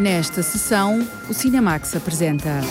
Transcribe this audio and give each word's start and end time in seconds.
Nesta 0.00 0.42
sessão, 0.42 1.06
o 1.28 1.34
Cinemax 1.34 1.94
apresenta. 1.94 2.62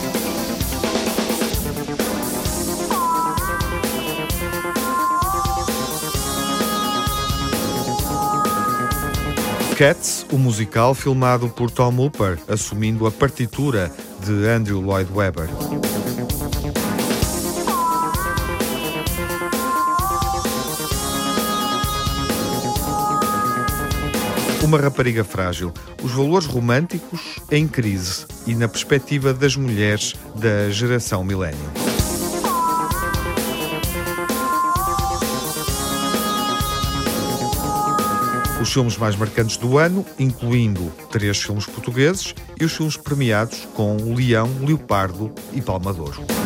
Cats, 9.78 10.26
o 10.32 10.40
musical 10.40 10.96
filmado 10.96 11.50
por 11.50 11.70
Tom 11.70 11.96
Hooper, 11.98 12.40
assumindo 12.48 13.06
a 13.06 13.12
partitura 13.12 13.92
de 14.26 14.50
Andrew 14.50 14.82
Lloyd 14.82 15.12
Webber. 15.14 15.48
Uma 24.70 24.78
rapariga 24.78 25.24
frágil, 25.24 25.74
os 26.04 26.12
valores 26.12 26.46
românticos 26.46 27.40
em 27.50 27.68
crise 27.68 28.28
e 28.46 28.54
na 28.54 28.68
perspectiva 28.68 29.34
das 29.34 29.56
mulheres 29.56 30.14
da 30.36 30.70
geração 30.70 31.24
milênio. 31.24 31.58
Os 38.62 38.72
filmes 38.72 38.96
mais 38.96 39.16
marcantes 39.16 39.58
do 39.58 39.80
ano, 39.80 40.06
incluindo 40.20 40.94
três 41.10 41.42
filmes 41.42 41.66
portugueses 41.66 42.36
e 42.62 42.64
os 42.64 42.72
filmes 42.72 42.96
premiados 42.96 43.68
com 43.74 43.98
Leão, 44.14 44.52
Leopardo 44.62 45.34
e 45.52 45.64
Palmadouro. 45.64 46.39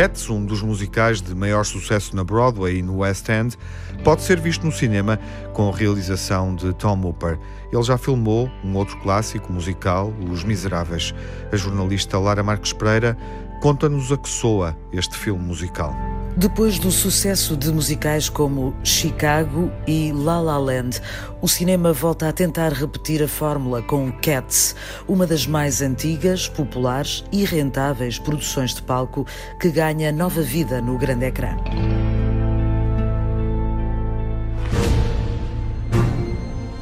Cats, 0.00 0.30
um 0.30 0.46
dos 0.46 0.62
musicais 0.62 1.20
de 1.20 1.34
maior 1.34 1.62
sucesso 1.62 2.16
na 2.16 2.24
Broadway 2.24 2.78
e 2.78 2.82
no 2.82 3.00
West 3.00 3.28
End, 3.28 3.54
pode 4.02 4.22
ser 4.22 4.40
visto 4.40 4.64
no 4.64 4.72
cinema 4.72 5.20
com 5.52 5.68
a 5.68 5.76
realização 5.76 6.54
de 6.54 6.72
Tom 6.72 6.98
Hooper. 7.02 7.38
Ele 7.70 7.82
já 7.82 7.98
filmou 7.98 8.50
um 8.64 8.74
outro 8.76 8.96
clássico 9.00 9.52
musical, 9.52 10.10
Os 10.32 10.42
Miseráveis. 10.42 11.14
A 11.52 11.56
jornalista 11.56 12.18
Lara 12.18 12.42
Marques 12.42 12.72
Pereira 12.72 13.14
conta-nos 13.60 14.10
a 14.10 14.16
que 14.16 14.30
soa 14.30 14.74
este 14.90 15.18
filme 15.18 15.44
musical. 15.44 15.94
Depois 16.40 16.78
do 16.78 16.90
sucesso 16.90 17.54
de 17.54 17.70
musicais 17.70 18.30
como 18.30 18.74
Chicago 18.82 19.70
e 19.86 20.10
La 20.10 20.40
La 20.40 20.56
Land, 20.56 20.98
o 21.42 21.46
cinema 21.46 21.92
volta 21.92 22.30
a 22.30 22.32
tentar 22.32 22.72
repetir 22.72 23.22
a 23.22 23.28
fórmula 23.28 23.82
com 23.82 24.10
Cats, 24.10 24.74
uma 25.06 25.26
das 25.26 25.46
mais 25.46 25.82
antigas, 25.82 26.48
populares 26.48 27.22
e 27.30 27.44
rentáveis 27.44 28.18
produções 28.18 28.74
de 28.74 28.80
palco 28.80 29.26
que 29.60 29.68
ganha 29.68 30.10
nova 30.10 30.40
vida 30.40 30.80
no 30.80 30.96
grande 30.96 31.26
ecrã. 31.26 31.58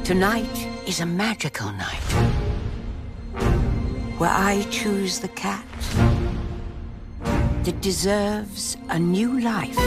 Tonight 0.05 0.69
is 0.87 1.01
a 1.01 1.05
magical 1.05 1.73
night 1.73 2.01
where 4.17 4.31
I 4.31 4.65
choose 4.71 5.19
the 5.19 5.27
cat 5.27 5.65
that 7.63 7.81
deserves 7.81 8.77
a 8.89 8.99
new 8.99 9.39
life. 9.39 9.77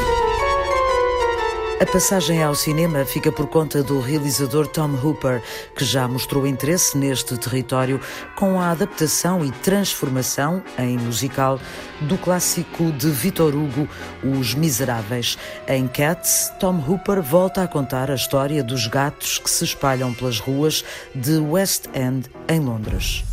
A 1.81 1.87
passagem 1.87 2.41
ao 2.41 2.55
cinema 2.55 3.05
fica 3.05 3.33
por 3.33 3.49
conta 3.49 3.83
do 3.83 3.99
realizador 3.99 4.69
Tom 4.69 4.91
Hooper, 5.03 5.43
que 5.77 5.85
já 5.85 6.07
mostrou 6.07 6.47
interesse 6.47 6.97
neste 6.97 7.37
território 7.37 8.01
com 8.37 8.61
a 8.61 8.71
adaptação 8.71 9.45
e 9.45 9.51
transformação 9.51 10.63
em 10.79 10.97
musical 10.97 11.59
do 12.03 12.17
clássico 12.17 12.93
de 12.93 13.11
Victor 13.11 13.57
Hugo, 13.57 13.89
Os 14.23 14.55
Miseráveis. 14.55 15.37
Em 15.67 15.89
Cats, 15.89 16.53
Tom 16.61 16.79
Hooper 16.87 17.21
volta 17.21 17.65
a 17.65 17.69
contar 17.69 18.13
a 18.13 18.15
história 18.15 18.63
dos 18.63 18.87
gatos 18.87 19.39
que 19.39 19.51
se 19.51 19.65
espalham 19.65 20.15
pelas 20.15 20.39
ruas 20.39 20.85
de 21.13 21.39
West 21.39 21.87
End, 21.95 22.31
em 22.49 22.61
Londres. 22.61 23.25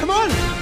Come 0.00 0.10
on! 0.10 0.57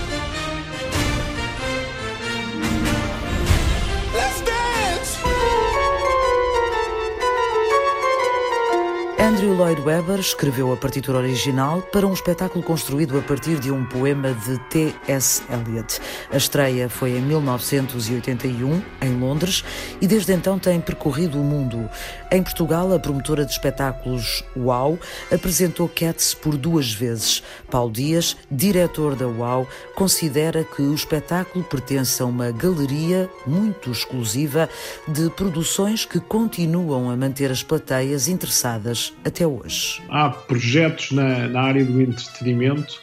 Andrew 9.46 9.58
Lloyd 9.58 9.80
Webber 9.82 10.18
escreveu 10.18 10.72
a 10.72 10.76
partitura 10.76 11.18
original 11.18 11.80
para 11.80 12.04
um 12.04 12.12
espetáculo 12.12 12.64
construído 12.64 13.16
a 13.16 13.22
partir 13.22 13.60
de 13.60 13.70
um 13.70 13.84
poema 13.84 14.34
de 14.34 14.58
T.S. 14.70 15.40
Eliot. 15.48 16.00
A 16.32 16.36
estreia 16.36 16.88
foi 16.88 17.12
em 17.12 17.20
1981, 17.20 18.82
em 19.00 19.20
Londres, 19.20 19.62
e 20.00 20.06
desde 20.08 20.32
então 20.32 20.58
tem 20.58 20.80
percorrido 20.80 21.40
o 21.40 21.44
mundo. 21.44 21.88
Em 22.32 22.42
Portugal, 22.42 22.92
a 22.92 22.98
promotora 22.98 23.44
de 23.44 23.52
espetáculos 23.52 24.42
UAU 24.56 24.98
apresentou 25.32 25.88
Cats 25.88 26.34
por 26.34 26.56
duas 26.56 26.92
vezes. 26.92 27.40
Paulo 27.70 27.92
Dias, 27.92 28.36
diretor 28.50 29.14
da 29.14 29.28
UAU, 29.28 29.68
considera 29.94 30.64
que 30.64 30.82
o 30.82 30.92
espetáculo 30.92 31.62
pertence 31.62 32.20
a 32.20 32.26
uma 32.26 32.50
galeria 32.50 33.30
muito 33.46 33.92
exclusiva 33.92 34.68
de 35.06 35.30
produções 35.30 36.04
que 36.04 36.18
continuam 36.18 37.08
a 37.08 37.16
manter 37.16 37.52
as 37.52 37.62
plateias 37.62 38.26
interessadas 38.26 39.14
até 39.24 39.35
hoje. 39.44 40.00
Há 40.08 40.30
projetos 40.30 41.10
na, 41.10 41.48
na 41.48 41.62
área 41.62 41.84
do 41.84 42.00
entretenimento 42.00 43.02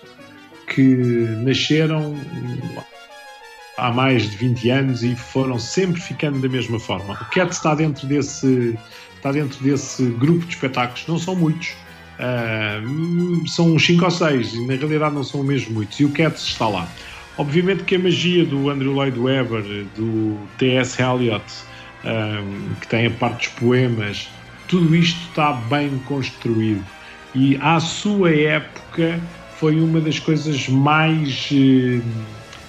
que 0.74 0.96
nasceram 1.44 2.16
há 3.78 3.92
mais 3.92 4.30
de 4.30 4.38
20 4.38 4.70
anos 4.70 5.04
e 5.04 5.16
foram 5.16 5.60
sempre 5.60 6.00
ficando 6.00 6.40
da 6.40 6.48
mesma 6.48 6.80
forma. 6.80 7.14
O 7.14 7.26
CAT 7.26 7.52
está 7.52 7.76
dentro 7.76 8.08
desse, 8.08 8.78
está 9.16 9.32
dentro 9.32 9.62
desse 9.64 10.04
grupo 10.12 10.46
de 10.46 10.54
espetáculos, 10.54 11.06
não 11.08 11.20
são 11.20 11.36
muitos, 11.36 11.70
uh, 12.20 13.48
são 13.48 13.74
uns 13.74 13.86
5 13.86 14.06
ou 14.06 14.12
6, 14.12 14.54
e 14.54 14.66
na 14.66 14.76
realidade 14.76 15.16
não 15.16 15.24
são 15.24 15.44
mesmo 15.44 15.74
muitos, 15.74 16.00
e 16.00 16.06
o 16.06 16.10
CAT 16.12 16.38
está 16.38 16.68
lá. 16.68 16.88
Obviamente 17.38 17.84
que 17.84 17.96
a 17.96 18.00
magia 18.00 18.46
do 18.46 18.70
Andrew 18.70 18.94
Lloyd 18.94 19.20
Webber, 19.20 19.64
do 19.96 20.38
T.S. 20.58 21.02
Eliot, 21.02 21.44
um, 22.06 22.76
que 22.76 22.88
tem 22.88 23.08
a 23.08 23.12
parte 23.12 23.50
dos 23.50 23.60
poemas, 23.60 24.30
tudo 24.74 24.96
isto 24.96 25.20
está 25.30 25.54
bem 25.54 26.00
construído. 26.08 26.84
E 27.36 27.60
à 27.62 27.80
sua 27.80 28.32
época 28.36 29.22
foi 29.60 29.80
uma 29.80 30.02
das 30.02 30.18
coisas 30.18 30.68
mais, 30.68 31.48
eh, 31.52 32.02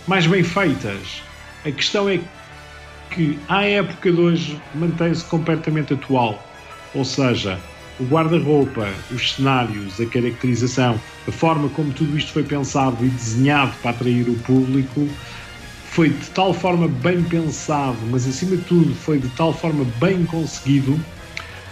mais 0.07 0.27
bem 0.27 0.43
feitas. 0.45 1.23
A 1.65 1.71
questão 1.71 2.07
é 2.07 2.21
que 3.11 3.39
à 3.49 3.65
época 3.65 4.13
de 4.13 4.21
hoje 4.21 4.61
mantém-se 4.75 5.25
completamente 5.25 5.95
atual. 5.95 6.47
Ou 6.95 7.07
seja, 7.07 7.59
o 7.99 8.05
guarda-roupa, 8.05 8.87
os 9.11 9.33
cenários, 9.33 9.99
a 9.99 10.05
caracterização, 10.05 11.01
a 11.27 11.33
forma 11.33 11.71
como 11.71 11.91
tudo 11.95 12.19
isto 12.19 12.33
foi 12.33 12.43
pensado 12.43 13.03
e 13.03 13.09
desenhado 13.09 13.73
para 13.81 13.93
atrair 13.93 14.29
o 14.29 14.35
público 14.41 15.09
foi 15.87 16.11
de 16.11 16.27
tal 16.31 16.53
forma 16.53 16.87
bem 16.87 17.23
pensado, 17.23 17.97
mas 18.11 18.27
acima 18.27 18.59
de 18.59 18.65
tudo 18.65 18.95
foi 18.95 19.19
de 19.19 19.29
tal 19.31 19.55
forma 19.55 19.87
bem 19.99 20.27
conseguido 20.27 21.01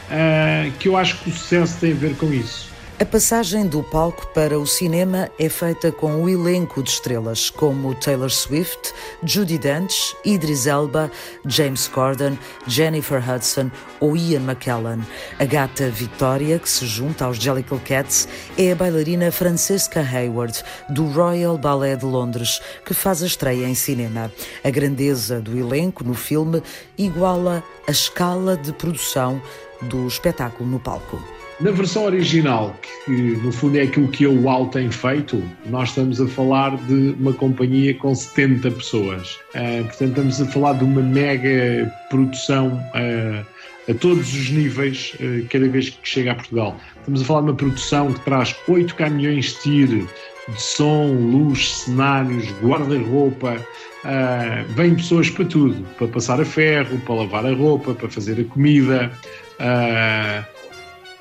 uh, 0.08 0.70
que 0.78 0.88
eu 0.88 0.96
acho 0.96 1.18
que 1.22 1.30
o 1.30 1.32
sucesso 1.32 1.78
tem 1.80 1.92
a 1.92 1.96
ver 1.96 2.16
com 2.16 2.32
isso. 2.32 2.72
A 3.02 3.04
passagem 3.04 3.66
do 3.66 3.82
palco 3.82 4.28
para 4.28 4.56
o 4.56 4.64
cinema 4.64 5.28
é 5.36 5.48
feita 5.48 5.90
com 5.90 6.22
o 6.22 6.28
elenco 6.28 6.80
de 6.84 6.90
estrelas 6.90 7.50
como 7.50 7.96
Taylor 7.96 8.30
Swift, 8.30 8.94
Judi 9.24 9.58
Dench, 9.58 10.14
Idris 10.24 10.68
Elba, 10.68 11.10
James 11.44 11.88
Corden, 11.88 12.38
Jennifer 12.64 13.20
Hudson 13.28 13.72
ou 13.98 14.16
Ian 14.16 14.42
McKellen. 14.42 15.04
A 15.36 15.44
gata 15.44 15.90
Victoria, 15.90 16.60
que 16.60 16.68
se 16.70 16.86
junta 16.86 17.24
aos 17.24 17.38
Jellicle 17.38 17.80
Cats, 17.80 18.28
é 18.56 18.70
a 18.70 18.76
bailarina 18.76 19.32
Francesca 19.32 19.98
Hayward, 20.00 20.62
do 20.88 21.06
Royal 21.06 21.58
Ballet 21.58 21.96
de 21.96 22.04
Londres, 22.04 22.60
que 22.86 22.94
faz 22.94 23.20
a 23.20 23.26
estreia 23.26 23.66
em 23.66 23.74
cinema. 23.74 24.30
A 24.62 24.70
grandeza 24.70 25.40
do 25.40 25.58
elenco 25.58 26.04
no 26.04 26.14
filme 26.14 26.62
iguala 26.96 27.64
a 27.88 27.90
escala 27.90 28.56
de 28.56 28.72
produção 28.72 29.42
do 29.82 30.06
espetáculo 30.06 30.68
no 30.68 30.78
palco. 30.78 31.20
Na 31.60 31.70
versão 31.70 32.04
original, 32.06 32.74
que 33.04 33.12
no 33.12 33.52
fundo 33.52 33.78
é 33.78 33.82
aquilo 33.82 34.08
que 34.08 34.24
a 34.24 34.28
UAU 34.28 34.66
tem 34.68 34.90
feito, 34.90 35.40
nós 35.66 35.90
estamos 35.90 36.20
a 36.20 36.26
falar 36.26 36.76
de 36.86 37.14
uma 37.20 37.32
companhia 37.32 37.94
com 37.98 38.12
70 38.12 38.68
pessoas. 38.72 39.36
Uh, 39.54 39.84
portanto, 39.84 40.08
estamos 40.08 40.40
a 40.40 40.46
falar 40.46 40.72
de 40.72 40.84
uma 40.84 41.02
mega 41.02 41.92
produção 42.10 42.82
uh, 42.94 43.46
a 43.88 43.94
todos 43.94 44.34
os 44.34 44.50
níveis, 44.50 45.14
uh, 45.20 45.46
cada 45.50 45.68
vez 45.68 45.90
que 45.90 46.08
chega 46.08 46.32
a 46.32 46.34
Portugal. 46.34 46.76
Estamos 46.98 47.22
a 47.22 47.24
falar 47.24 47.40
de 47.42 47.46
uma 47.50 47.56
produção 47.56 48.12
que 48.12 48.20
traz 48.24 48.56
8 48.66 48.94
caminhões 48.96 49.46
de 49.46 49.60
tiro 49.60 50.08
de 50.48 50.60
som, 50.60 51.12
luz, 51.12 51.78
cenários, 51.80 52.48
guarda-roupa. 52.62 53.56
Uh, 54.04 54.72
vêm 54.74 54.96
pessoas 54.96 55.30
para 55.30 55.44
tudo, 55.44 55.86
para 55.96 56.08
passar 56.08 56.40
a 56.40 56.44
ferro, 56.44 56.98
para 57.00 57.14
lavar 57.14 57.46
a 57.46 57.54
roupa, 57.54 57.94
para 57.94 58.08
fazer 58.08 58.40
a 58.40 58.44
comida. 58.52 59.12
Uh, 59.60 60.44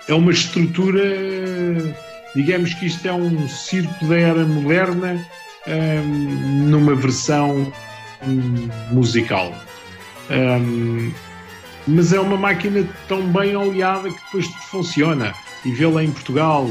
é 0.08 0.14
uma 0.14 0.32
estrutura 0.32 1.04
Digamos 2.36 2.74
que 2.76 2.86
isto 2.86 3.06
é 3.08 3.14
um 3.14 3.48
circo 3.48 4.06
da 4.06 4.18
era 4.18 4.46
moderna 4.46 5.22
um, 5.68 6.70
numa 6.70 6.96
versão 6.96 7.72
um, 8.26 8.70
musical. 8.94 9.54
Mas 11.88 12.14
é 12.14 12.20
uma 12.20 12.38
máquina 12.38 12.88
tão 13.08 13.22
bem 13.32 13.56
oleada 13.56 14.10
que 14.10 14.20
depois 14.26 14.48
funciona. 14.70 15.34
E 15.64 15.72
vê-la 15.72 16.04
em 16.04 16.12
Portugal, 16.12 16.68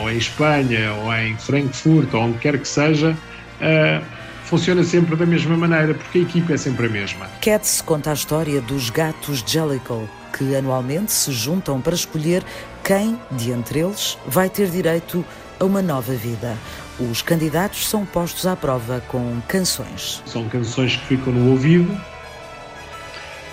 ou 0.00 0.10
em 0.10 0.16
Espanha, 0.16 0.92
ou 0.94 1.12
em 1.12 1.36
Frankfurt, 1.36 2.12
ou 2.14 2.20
onde 2.20 2.38
quer 2.38 2.58
que 2.58 2.68
seja, 2.68 3.16
uh, 3.60 4.04
funciona 4.44 4.82
sempre 4.84 5.16
da 5.16 5.26
mesma 5.26 5.56
maneira, 5.56 5.92
porque 5.94 6.18
a 6.18 6.22
equipa 6.22 6.52
é 6.52 6.56
sempre 6.56 6.86
a 6.86 6.88
mesma. 6.88 7.26
Cats 7.42 7.82
conta 7.82 8.10
a 8.10 8.14
história 8.14 8.60
dos 8.60 8.90
gatos 8.90 9.42
Jellicle, 9.46 10.08
que 10.36 10.54
anualmente 10.54 11.12
se 11.12 11.32
juntam 11.32 11.80
para 11.80 11.94
escolher 11.94 12.44
quem, 12.84 13.18
de 13.32 13.50
entre 13.50 13.80
eles, 13.80 14.16
vai 14.26 14.48
ter 14.48 14.70
direito 14.70 15.24
a 15.60 15.64
uma 15.64 15.82
nova 15.82 16.14
vida. 16.14 16.56
Os 16.98 17.22
candidatos 17.22 17.88
são 17.88 18.06
postos 18.06 18.46
à 18.46 18.56
prova 18.56 19.02
com 19.08 19.40
canções. 19.46 20.22
São 20.26 20.48
canções 20.48 20.96
que 20.96 21.06
ficam 21.06 21.32
no 21.32 21.50
ouvido, 21.50 21.94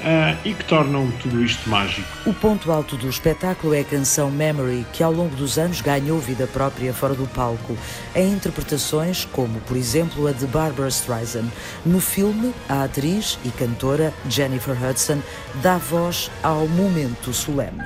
Uh, 0.06 0.38
e 0.46 0.54
que 0.54 0.64
tornam 0.66 1.10
tudo 1.14 1.44
isto 1.44 1.68
mágico. 1.68 2.08
O 2.28 2.34
ponto 2.34 2.72
alto 2.72 2.96
do 2.96 3.10
espetáculo 3.10 3.74
é 3.74 3.80
a 3.80 3.84
canção 3.84 4.30
Memory, 4.30 4.86
que 4.94 5.02
ao 5.02 5.12
longo 5.12 5.36
dos 5.36 5.58
anos 5.58 5.82
ganhou 5.82 6.20
vida 6.20 6.46
própria 6.46 6.94
fora 6.94 7.16
do 7.16 7.26
palco, 7.26 7.76
em 8.16 8.34
interpretações 8.34 9.26
como, 9.26 9.60
por 9.62 9.76
exemplo, 9.76 10.28
a 10.28 10.32
de 10.32 10.46
Barbara 10.46 10.90
Streisand. 10.90 11.50
No 11.84 12.00
filme, 12.00 12.54
a 12.70 12.84
atriz 12.84 13.40
e 13.44 13.50
cantora 13.50 14.14
Jennifer 14.30 14.78
Hudson 14.80 15.24
dá 15.64 15.80
voz 15.80 16.30
ao 16.44 16.68
momento 16.68 17.34
solene. 17.34 17.82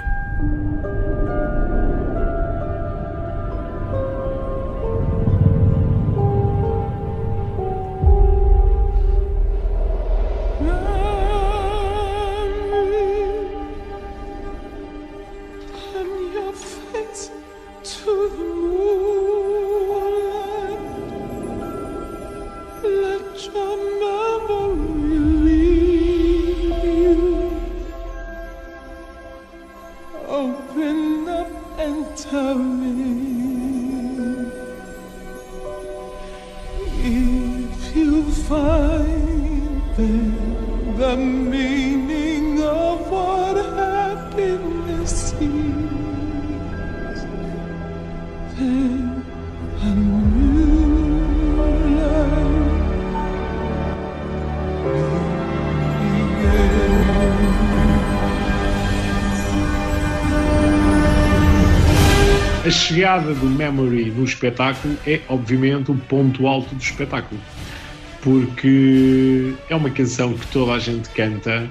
Chegada 62.90 63.36
do 63.36 63.46
Memory 63.46 64.06
no 64.10 64.24
espetáculo 64.24 64.98
é, 65.06 65.20
obviamente, 65.30 65.92
o 65.92 65.96
ponto 65.96 66.48
alto 66.48 66.74
do 66.74 66.82
espetáculo, 66.82 67.40
porque 68.20 69.54
é 69.70 69.76
uma 69.76 69.92
canção 69.92 70.34
que 70.34 70.48
toda 70.48 70.72
a 70.74 70.80
gente 70.80 71.08
canta 71.10 71.70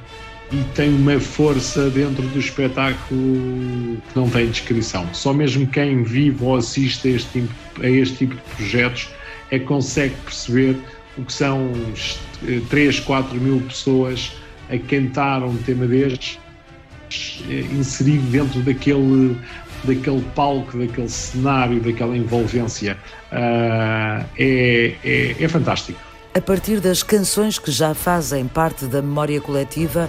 e 0.53 0.63
tem 0.77 0.91
uma 0.91 1.19
força 1.19 1.91
dentro 1.91 2.23
do 2.23 2.39
espetáculo 2.39 2.97
que 3.11 4.15
não 4.15 4.31
tem 4.31 4.49
descrição. 4.49 5.13
Só 5.13 5.33
mesmo 5.33 5.67
quem 5.67 6.05
vive 6.05 6.45
ou 6.45 6.57
assiste 6.57 7.09
a 7.09 7.11
este 7.11 7.41
tipo, 7.41 7.83
a 7.83 7.91
este 7.91 8.17
tipo 8.19 8.37
de 8.37 8.41
projetos 8.57 9.09
é 9.51 9.59
que 9.59 9.65
consegue 9.65 10.15
perceber 10.25 10.77
o 11.17 11.25
que 11.25 11.33
são 11.33 11.73
3, 12.71 13.01
4 13.01 13.41
mil 13.41 13.61
pessoas 13.63 14.33
a 14.71 14.79
cantar 14.79 15.43
um 15.43 15.57
tema 15.57 15.85
destes 15.85 16.39
eh, 17.51 17.67
inserido 17.73 18.23
dentro 18.31 18.61
daquele 18.61 19.37
daquele 19.85 20.23
palco, 20.35 20.79
daquele 20.79 21.09
cenário, 21.09 21.81
daquela 21.81 22.17
envolvência. 22.17 22.97
Uh, 23.33 24.25
é, 24.39 24.95
é, 25.05 25.37
é 25.39 25.49
fantástico. 25.49 25.99
A 26.35 26.41
partir 26.41 26.81
das 26.81 27.03
canções 27.03 27.59
que 27.59 27.71
já 27.71 27.95
fazem 27.95 28.47
parte 28.47 28.85
da 28.85 29.03
memória 29.03 29.41
coletiva, 29.41 30.09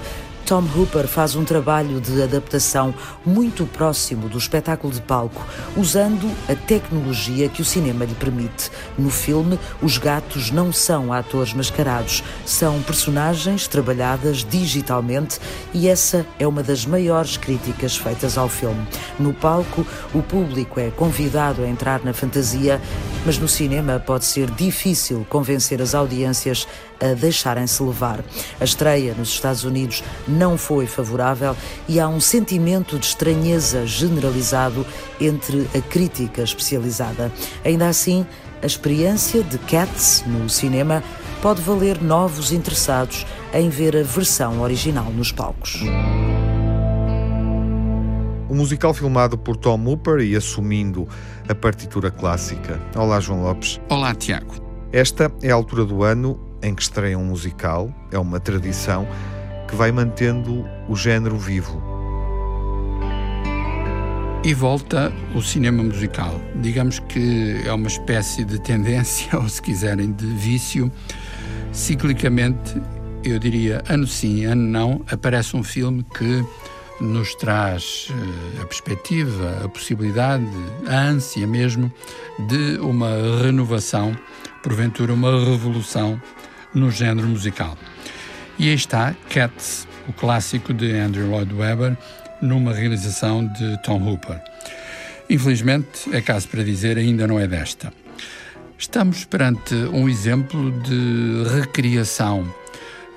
Tom 0.50 0.64
Hooper 0.76 1.08
faz 1.08 1.36
um 1.36 1.46
trabalho 1.46 2.02
de 2.02 2.24
adaptação 2.24 2.92
muito 3.24 3.68
próximo 3.68 4.28
do 4.28 4.40
espetáculo 4.40 4.92
de 4.92 5.00
palco, 5.00 5.46
usando 5.78 6.28
a 6.50 6.56
tecnologia 6.56 7.48
que 7.48 7.62
o 7.62 7.66
cinema 7.66 8.04
lhe 8.04 8.16
permite. 8.16 8.72
No 8.98 9.12
filme, 9.12 9.60
os 9.80 10.00
gatos 10.00 10.50
não 10.50 10.74
são 10.74 11.14
atores 11.14 11.54
mascarados, 11.54 12.24
são 12.48 12.82
personagens 12.82 13.68
trabalhadas 13.68 14.44
digitalmente 14.44 15.40
e 15.72 15.88
essa 15.88 16.26
é 16.40 16.48
uma 16.48 16.64
das 16.64 16.84
maiores 16.84 17.38
críticas 17.38 17.96
feitas 17.96 18.36
ao 18.36 18.50
filme. 18.50 18.88
No 19.20 19.36
palco, 19.36 19.86
o 20.16 20.24
público 20.24 20.80
é 20.80 20.90
convidado 20.90 21.62
a 21.62 21.68
entrar 21.68 22.04
na 22.04 22.12
fantasia, 22.12 22.82
mas 23.24 23.38
no 23.38 23.48
cinema 23.48 24.00
pode 24.00 24.26
ser 24.26 24.50
difícil 24.50 25.24
convencer 25.30 25.80
as 25.80 25.94
audiências 25.94 26.68
a 27.00 27.14
deixarem-se 27.14 27.82
levar. 27.82 28.24
A 28.60 28.64
estreia 28.64 29.14
nos 29.14 29.30
Estados 29.30 29.64
Unidos 29.64 30.04
não 30.40 30.58
foi 30.58 30.88
favorável 30.88 31.54
e 31.88 32.00
há 32.00 32.08
um 32.08 32.22
sentimento 32.22 32.98
de 32.98 33.06
estranheza 33.06 33.86
generalizado 33.86 34.88
entre 35.20 35.68
a 35.78 35.82
crítica 35.82 36.42
especializada. 36.42 37.30
Ainda 37.64 37.90
assim, 37.90 38.26
a 38.64 38.66
experiência 38.66 39.44
de 39.44 39.58
Cats 39.58 40.24
no 40.26 40.50
cinema 40.50 41.04
pode 41.42 41.62
valer 41.62 42.02
novos 42.02 42.54
interessados 42.54 43.26
em 43.54 43.68
ver 43.70 43.98
a 43.98 44.04
versão 44.04 44.62
original 44.62 45.12
nos 45.12 45.34
palcos. 45.34 45.82
O 48.48 48.56
musical 48.56 48.94
filmado 48.94 49.38
por 49.38 49.58
Tom 49.58 49.84
Hooper 49.86 50.22
e 50.22 50.38
assumindo 50.38 51.08
a 51.50 51.54
partitura 51.54 52.10
clássica. 52.10 52.80
Olá, 52.96 53.20
João 53.20 53.44
Lopes. 53.44 53.80
Olá, 53.90 54.16
Tiago. 54.16 54.56
Esta 54.92 55.32
é 55.44 55.52
a 55.52 55.54
altura 55.54 55.84
do 55.84 56.02
ano 56.02 56.40
em 56.62 56.74
que 56.74 56.82
estreia 56.82 57.18
um 57.18 57.26
musical, 57.26 57.94
é 58.12 58.18
uma 58.18 58.40
tradição 58.40 59.08
que 59.70 59.76
vai 59.76 59.92
mantendo 59.92 60.66
o 60.88 60.96
género 60.96 61.38
vivo. 61.38 61.82
E 64.44 64.54
volta 64.54 65.14
o 65.36 65.42
cinema 65.44 65.84
musical. 65.84 66.42
Digamos 66.56 66.98
que 66.98 67.62
é 67.64 67.72
uma 67.72 67.88
espécie 67.88 68.44
de 68.44 68.60
tendência, 68.60 69.30
ou 69.38 69.48
se 69.48 69.62
quiserem, 69.62 70.12
de 70.12 70.26
vício. 70.26 70.92
Ciclicamente, 71.72 72.82
eu 73.24 73.38
diria, 73.38 73.84
ano 73.88 74.08
sim, 74.08 74.46
ano 74.46 74.64
não, 74.64 75.06
aparece 75.12 75.56
um 75.56 75.62
filme 75.62 76.04
que 76.18 76.44
nos 77.00 77.36
traz 77.36 78.08
eh, 78.10 78.62
a 78.62 78.66
perspectiva, 78.66 79.62
a 79.64 79.70
possibilidade, 79.70 80.50
a 80.88 81.00
ânsia 81.00 81.46
mesmo 81.46 81.94
de 82.48 82.80
uma 82.80 83.10
renovação, 83.44 84.18
porventura 84.64 85.14
uma 85.14 85.32
revolução 85.46 86.20
no 86.74 86.90
género 86.90 87.28
musical. 87.28 87.78
E 88.60 88.68
aí 88.68 88.76
está 88.76 89.16
Cats, 89.30 89.88
o 90.06 90.12
clássico 90.12 90.74
de 90.74 90.92
Andrew 90.92 91.30
Lloyd 91.30 91.54
Webber, 91.54 91.98
numa 92.42 92.74
realização 92.74 93.48
de 93.48 93.82
Tom 93.84 94.04
Hooper. 94.04 94.42
Infelizmente, 95.30 96.14
é 96.14 96.20
caso 96.20 96.50
para 96.50 96.62
dizer, 96.62 96.98
ainda 96.98 97.26
não 97.26 97.40
é 97.40 97.48
desta. 97.48 97.94
Estamos 98.78 99.24
perante 99.24 99.74
um 99.94 100.10
exemplo 100.10 100.72
de 100.82 101.50
recriação 101.56 102.54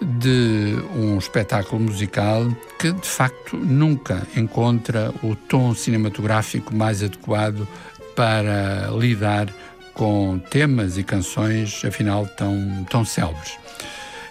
de 0.01 0.77
um 0.95 1.19
espetáculo 1.19 1.83
musical 1.83 2.49
que, 2.79 2.93
de 2.93 3.09
facto, 3.09 3.57
nunca 3.57 4.25
encontra 4.37 5.13
o 5.25 5.35
tom 5.35 5.75
cinematográfico 5.75 6.73
mais 6.73 7.03
adequado 7.03 7.67
para 8.15 8.93
lidar 8.97 9.49
com 9.93 10.39
temas 10.39 10.99
e 10.99 11.03
canções, 11.03 11.85
afinal, 11.85 12.29
tão, 12.29 12.87
tão 12.89 13.05
célebres. 13.05 13.59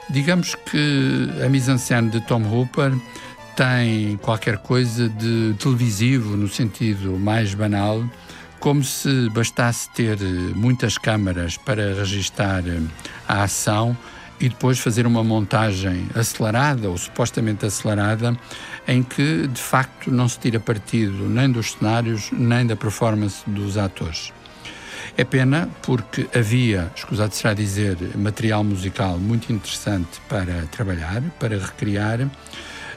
Digamos 0.09 0.55
que 0.55 1.29
a 1.45 1.47
mise-en-scène 1.47 2.09
de 2.09 2.21
Tom 2.21 2.43
Hooper 2.43 2.93
tem 3.55 4.17
qualquer 4.17 4.57
coisa 4.57 5.07
de 5.07 5.53
televisivo 5.59 6.35
no 6.35 6.47
sentido 6.47 7.17
mais 7.17 7.53
banal, 7.53 8.03
como 8.59 8.83
se 8.83 9.29
bastasse 9.29 9.89
ter 9.91 10.17
muitas 10.55 10.97
câmaras 10.97 11.57
para 11.57 11.93
registar 11.95 12.63
a 13.27 13.43
ação 13.43 13.97
e 14.39 14.49
depois 14.49 14.79
fazer 14.79 15.05
uma 15.05 15.23
montagem 15.23 16.07
acelerada 16.15 16.89
ou 16.89 16.97
supostamente 16.97 17.65
acelerada 17.65 18.35
em 18.87 19.03
que 19.03 19.47
de 19.47 19.61
facto 19.61 20.11
não 20.11 20.27
se 20.27 20.39
tira 20.39 20.59
partido 20.59 21.29
nem 21.29 21.51
dos 21.51 21.73
cenários 21.73 22.29
nem 22.31 22.65
da 22.65 22.75
performance 22.75 23.43
dos 23.47 23.77
atores. 23.77 24.33
É 25.17 25.23
pena 25.23 25.69
porque 25.83 26.27
havia, 26.33 26.91
escusado 26.95 27.35
será 27.35 27.53
dizer, 27.53 27.97
material 28.15 28.63
musical 28.63 29.17
muito 29.17 29.51
interessante 29.51 30.21
para 30.29 30.65
trabalhar, 30.71 31.21
para 31.39 31.57
recriar, 31.57 32.29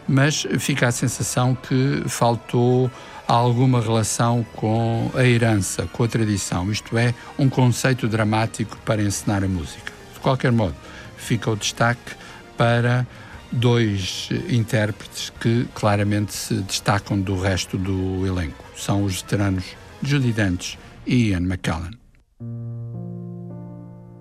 mas 0.07 0.47
fica 0.59 0.87
a 0.87 0.93
sensação 0.93 1.55
que 1.55 2.03
faltou 2.07 2.91
alguma 3.27 3.81
relação 3.81 4.45
com 4.55 5.11
a 5.15 5.25
herança, 5.25 5.89
com 5.93 6.05
a 6.05 6.09
tradição, 6.09 6.71
isto 6.71 6.97
é, 6.97 7.15
um 7.39 7.49
conceito 7.49 8.07
dramático 8.07 8.79
para 8.85 9.03
ensinar 9.03 9.43
a 9.43 9.49
música. 9.49 9.93
De 10.13 10.21
qualquer 10.21 10.53
modo, 10.53 10.77
fica 11.17 11.51
o 11.51 11.57
destaque 11.57 12.13
para 12.57 13.07
dois 13.51 14.29
intérpretes 14.49 15.33
que 15.41 15.67
claramente 15.75 16.33
se 16.35 16.55
destacam 16.55 17.19
do 17.19 17.41
resto 17.41 17.79
do 17.79 18.27
elenco. 18.27 18.65
São 18.77 19.05
os 19.05 19.23
veteranos 19.23 19.65
Judy 20.03 20.33
Dench 20.33 20.79
e 21.07 21.31
Ian 21.31 21.43
McKellen. 21.43 22.04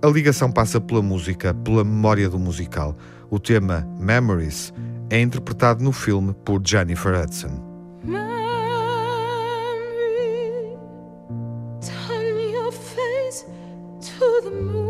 A 0.04 0.08
ligação 0.08 0.52
passa 0.52 0.82
pela 0.82 1.02
música, 1.02 1.54
pela 1.54 1.82
memória 1.82 2.30
do 2.30 2.38
musical. 2.38 2.94
O 3.30 3.40
tema 3.40 3.88
Memories 3.98 4.74
é 5.10 5.22
interpretado 5.22 5.82
no 5.82 5.94
filme 5.94 6.34
por 6.44 6.62
Jennifer 6.62 7.18
Hudson. 7.18 7.58
Memory, 8.04 8.28
turn 11.80 12.52
your 12.52 12.74
face 12.74 13.46
to 14.02 14.42
the 14.44 14.50
moon. 14.50 14.83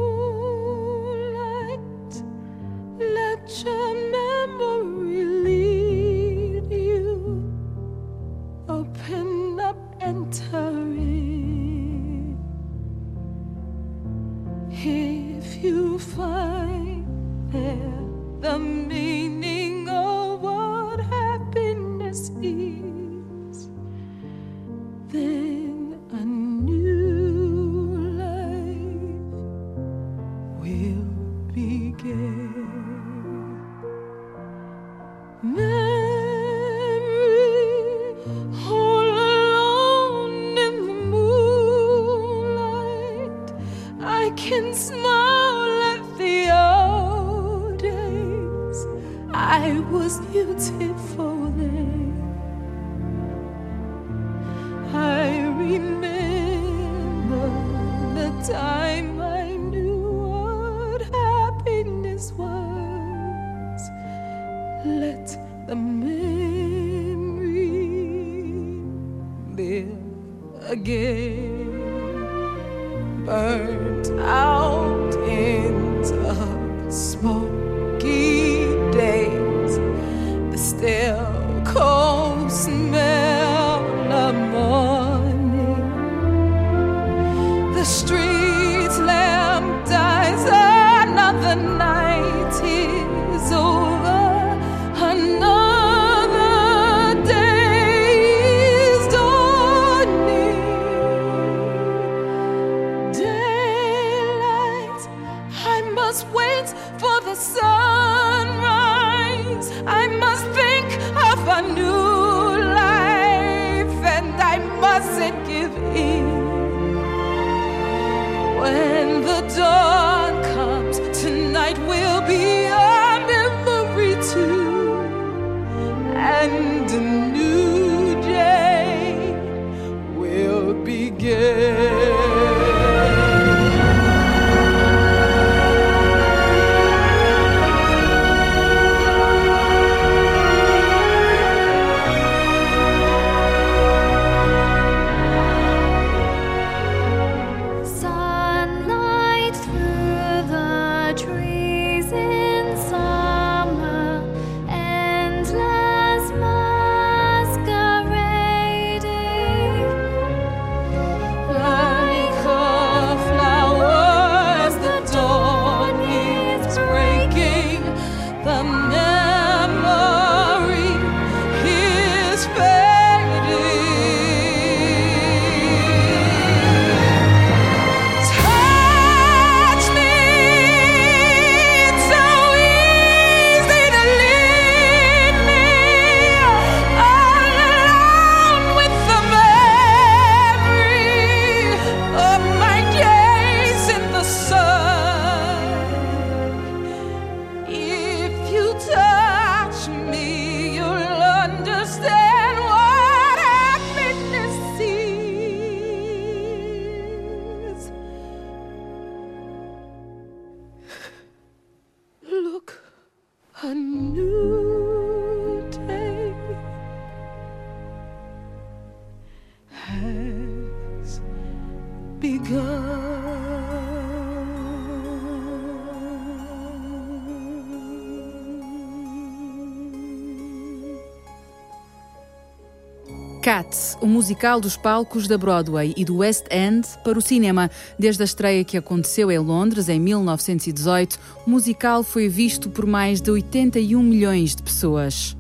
O 234.02 234.08
musical 234.08 234.60
dos 234.60 234.78
palcos 234.78 235.28
da 235.28 235.38
Broadway 235.38 235.94
e 235.98 236.06
do 236.06 236.18
West 236.18 236.46
End 236.52 236.88
para 237.04 237.18
o 237.18 237.22
cinema. 237.22 237.70
Desde 237.98 238.22
a 238.22 238.26
estreia 238.26 238.64
que 238.64 238.78
aconteceu 238.78 239.32
em 239.32 239.40
Londres 239.40 239.90
em 239.90 240.00
1918, 240.00 241.20
o 241.46 241.50
musical 241.50 242.04
foi 242.04 242.28
visto 242.28 242.70
por 242.70 242.86
mais 242.86 243.22
de 243.22 243.32
81 243.32 244.02
milhões 244.02 244.56
de 244.56 244.64
pessoas. 244.64 245.36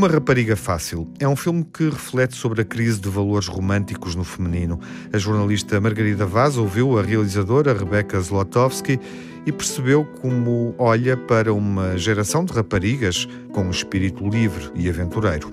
Uma 0.00 0.08
Rapariga 0.08 0.56
Fácil 0.56 1.06
é 1.18 1.28
um 1.28 1.36
filme 1.36 1.62
que 1.62 1.84
reflete 1.84 2.34
sobre 2.34 2.62
a 2.62 2.64
crise 2.64 2.98
de 2.98 3.10
valores 3.10 3.48
românticos 3.48 4.14
no 4.14 4.24
feminino. 4.24 4.80
A 5.12 5.18
jornalista 5.18 5.78
Margarida 5.78 6.24
Vaz 6.24 6.56
ouviu 6.56 6.98
a 6.98 7.02
realizadora 7.02 7.74
Rebecca 7.74 8.18
Zlotowski 8.18 8.98
e 9.44 9.52
percebeu 9.52 10.06
como 10.22 10.74
olha 10.78 11.18
para 11.18 11.52
uma 11.52 11.98
geração 11.98 12.46
de 12.46 12.54
raparigas 12.54 13.28
com 13.52 13.64
um 13.64 13.70
espírito 13.70 14.26
livre 14.26 14.70
e 14.74 14.88
aventureiro. 14.88 15.50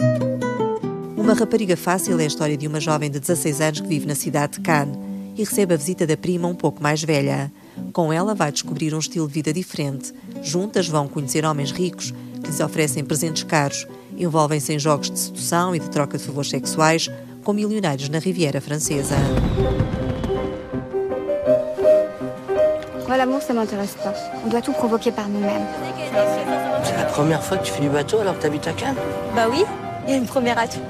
Uma 1.17 1.33
Rapariga 1.33 1.75
Fácil 1.75 2.17
é 2.17 2.23
a 2.23 2.27
história 2.27 2.55
de 2.55 2.69
uma 2.69 2.79
jovem 2.79 3.11
de 3.11 3.19
16 3.19 3.59
anos 3.59 3.81
que 3.81 3.87
vive 3.89 4.05
na 4.05 4.15
cidade 4.15 4.53
de 4.53 4.59
Cannes 4.61 4.97
e 5.35 5.43
recebe 5.43 5.73
a 5.73 5.77
visita 5.77 6.07
da 6.07 6.15
prima 6.15 6.47
um 6.47 6.55
pouco 6.55 6.81
mais 6.81 7.03
velha. 7.03 7.51
Com 7.91 8.13
ela 8.13 8.33
vai 8.33 8.49
descobrir 8.53 8.93
um 8.93 8.99
estilo 8.99 9.27
de 9.27 9.33
vida 9.33 9.51
diferente. 9.51 10.13
Juntas 10.41 10.87
vão 10.87 11.05
conhecer 11.05 11.43
homens 11.43 11.73
ricos 11.73 12.13
que 12.41 12.47
lhes 12.47 12.61
oferecem 12.61 13.03
presentes 13.03 13.43
caros 13.43 13.85
envolvem-se 14.17 14.73
em 14.73 14.79
jogos 14.79 15.09
de 15.11 15.19
sedução 15.19 15.75
e 15.75 15.79
de 15.79 15.89
troca 15.89 16.17
de 16.17 16.23
favores 16.23 16.49
sexuais 16.49 17.09
com 17.43 17.53
milionários 17.53 18.09
na 18.09 18.19
Riviera 18.19 18.59
Francesa. 18.59 19.15
Moi, 23.07 23.17
l'amour, 23.17 23.41
ça 23.41 23.53
m'intéresse 23.53 23.95
pas. 23.95 24.13
On 24.45 24.49
doit 24.49 24.61
tout 24.61 24.73
provoquer 24.73 25.11
par 25.11 25.29
nous-mêmes. 25.29 25.65
C'est 26.83 26.97
la 26.97 27.05
première 27.05 27.41
fois 27.41 27.57
que 27.57 27.65
tu 27.65 27.71
fais 27.71 27.81
du 27.81 27.89
bateau 27.89 28.19
alors 28.19 28.35
que 28.37 28.41
t'habites 28.41 28.67
à 28.67 28.73
Cannes 28.73 28.97
Bah 29.35 29.47
oui, 29.49 29.63
il 30.05 30.11
y 30.11 30.13
a 30.13 30.17
une 30.17 30.25
première 30.25 30.57
à 30.57 30.67
tout. 30.67 30.81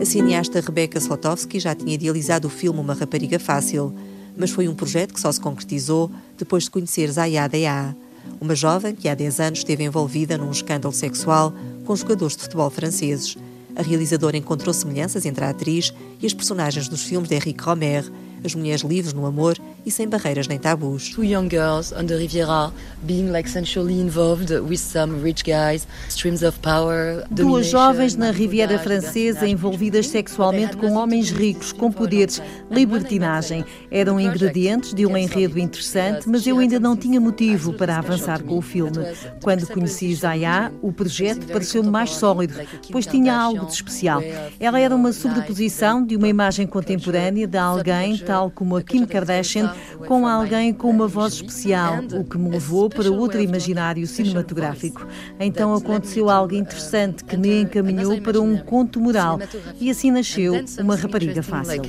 A 0.00 0.04
cineasta 0.04 0.60
Rebecca 0.60 0.98
Slotowski 0.98 1.60
já 1.60 1.74
tinha 1.74 1.94
idealizado 1.94 2.48
o 2.48 2.50
filme 2.50 2.80
Uma 2.80 2.94
Rapariga 2.94 3.38
Fácil, 3.38 3.94
mas 4.36 4.50
foi 4.50 4.66
um 4.66 4.74
projeto 4.74 5.12
que 5.12 5.20
só 5.20 5.30
se 5.30 5.40
concretizou 5.40 6.10
depois 6.38 6.64
de 6.64 6.70
conhecer 6.70 7.10
Zaya 7.12 7.46
Dea, 7.46 7.94
uma 8.40 8.54
jovem 8.54 8.94
que 8.94 9.08
há 9.08 9.14
10 9.14 9.40
anos 9.40 9.58
esteve 9.60 9.84
envolvida 9.84 10.36
num 10.36 10.50
escândalo 10.50 10.92
sexual 10.92 11.52
com 11.84 11.96
jogadores 11.96 12.36
de 12.36 12.42
futebol 12.42 12.70
franceses. 12.70 13.36
A 13.74 13.82
realizadora 13.82 14.36
encontrou 14.36 14.74
semelhanças 14.74 15.24
entre 15.24 15.44
a 15.44 15.50
atriz 15.50 15.92
e 16.20 16.26
as 16.26 16.34
personagens 16.34 16.88
dos 16.88 17.02
filmes 17.02 17.28
de 17.28 17.36
Henrique 17.36 17.62
Romer, 17.62 18.04
as 18.44 18.54
mulheres 18.54 18.82
livres 18.82 19.12
no 19.12 19.26
amor 19.26 19.56
e 19.84 19.90
sem 19.90 20.08
barreiras 20.08 20.46
nem 20.46 20.58
tabus. 20.58 21.10
Two 21.10 21.24
young 21.24 21.48
girls 21.48 21.92
on 21.92 22.06
the 22.06 22.16
Riviera 22.16 22.72
being 23.02 23.30
like 23.30 23.48
sensually 23.48 24.00
involved 24.00 24.50
with 24.50 24.78
some 24.78 25.22
rich 25.22 25.44
guys, 25.44 25.86
streams 26.08 26.42
of 26.42 26.58
power. 26.60 27.24
Duas 27.30 27.66
jovens 27.66 28.16
na 28.16 28.30
Riviera 28.30 28.78
Francesa 28.78 29.46
envolvidas 29.46 30.08
sexualmente 30.08 30.76
com 30.76 30.92
homens 30.94 31.30
ricos, 31.30 31.72
com 31.72 31.90
poderes, 31.90 32.40
libertinagem. 32.70 33.64
Eram 33.90 34.20
ingredientes 34.20 34.94
de 34.94 35.06
um 35.06 35.16
enredo 35.16 35.58
interessante, 35.58 36.28
mas 36.28 36.46
eu 36.46 36.58
ainda 36.58 36.78
não 36.78 36.96
tinha 36.96 37.20
motivo 37.20 37.72
para 37.72 37.98
avançar 37.98 38.42
com 38.42 38.58
o 38.58 38.62
filme. 38.62 38.98
Quando 39.42 39.66
conheci 39.66 40.14
Zaya, 40.14 40.72
o 40.82 40.92
projeto 40.92 41.46
pareceu-me 41.46 41.90
mais 41.90 42.10
sólido, 42.10 42.54
pois 42.90 43.06
tinha 43.06 43.34
algo 43.34 43.66
de 43.66 43.72
especial. 43.72 44.22
Ela 44.58 44.80
era 44.80 44.94
uma 44.94 45.12
sobreposição 45.12 46.04
de 46.04 46.16
uma 46.16 46.28
imagem 46.28 46.66
contemporânea 46.66 47.46
de 47.46 47.58
alguém 47.58 48.18
tal 48.18 48.50
como 48.50 48.76
a 48.76 48.82
Kim 48.82 49.04
Kardashian 49.06 49.69
com 50.06 50.26
alguém 50.26 50.72
com 50.72 50.90
uma 50.90 51.06
voz 51.06 51.34
especial, 51.34 52.00
o 52.12 52.24
que 52.24 52.38
me 52.38 52.50
levou 52.50 52.88
para 52.88 53.10
outro 53.10 53.40
imaginário 53.40 54.06
cinematográfico. 54.06 55.06
Então 55.38 55.74
aconteceu 55.74 56.28
algo 56.30 56.54
interessante 56.54 57.24
que 57.24 57.36
me 57.36 57.62
encaminhou 57.62 58.20
para 58.20 58.40
um 58.40 58.56
conto 58.58 59.00
moral 59.00 59.38
e 59.80 59.90
assim 59.90 60.10
nasceu 60.10 60.54
Uma 60.78 60.96
Rapariga 60.96 61.42
Fácil. 61.42 61.82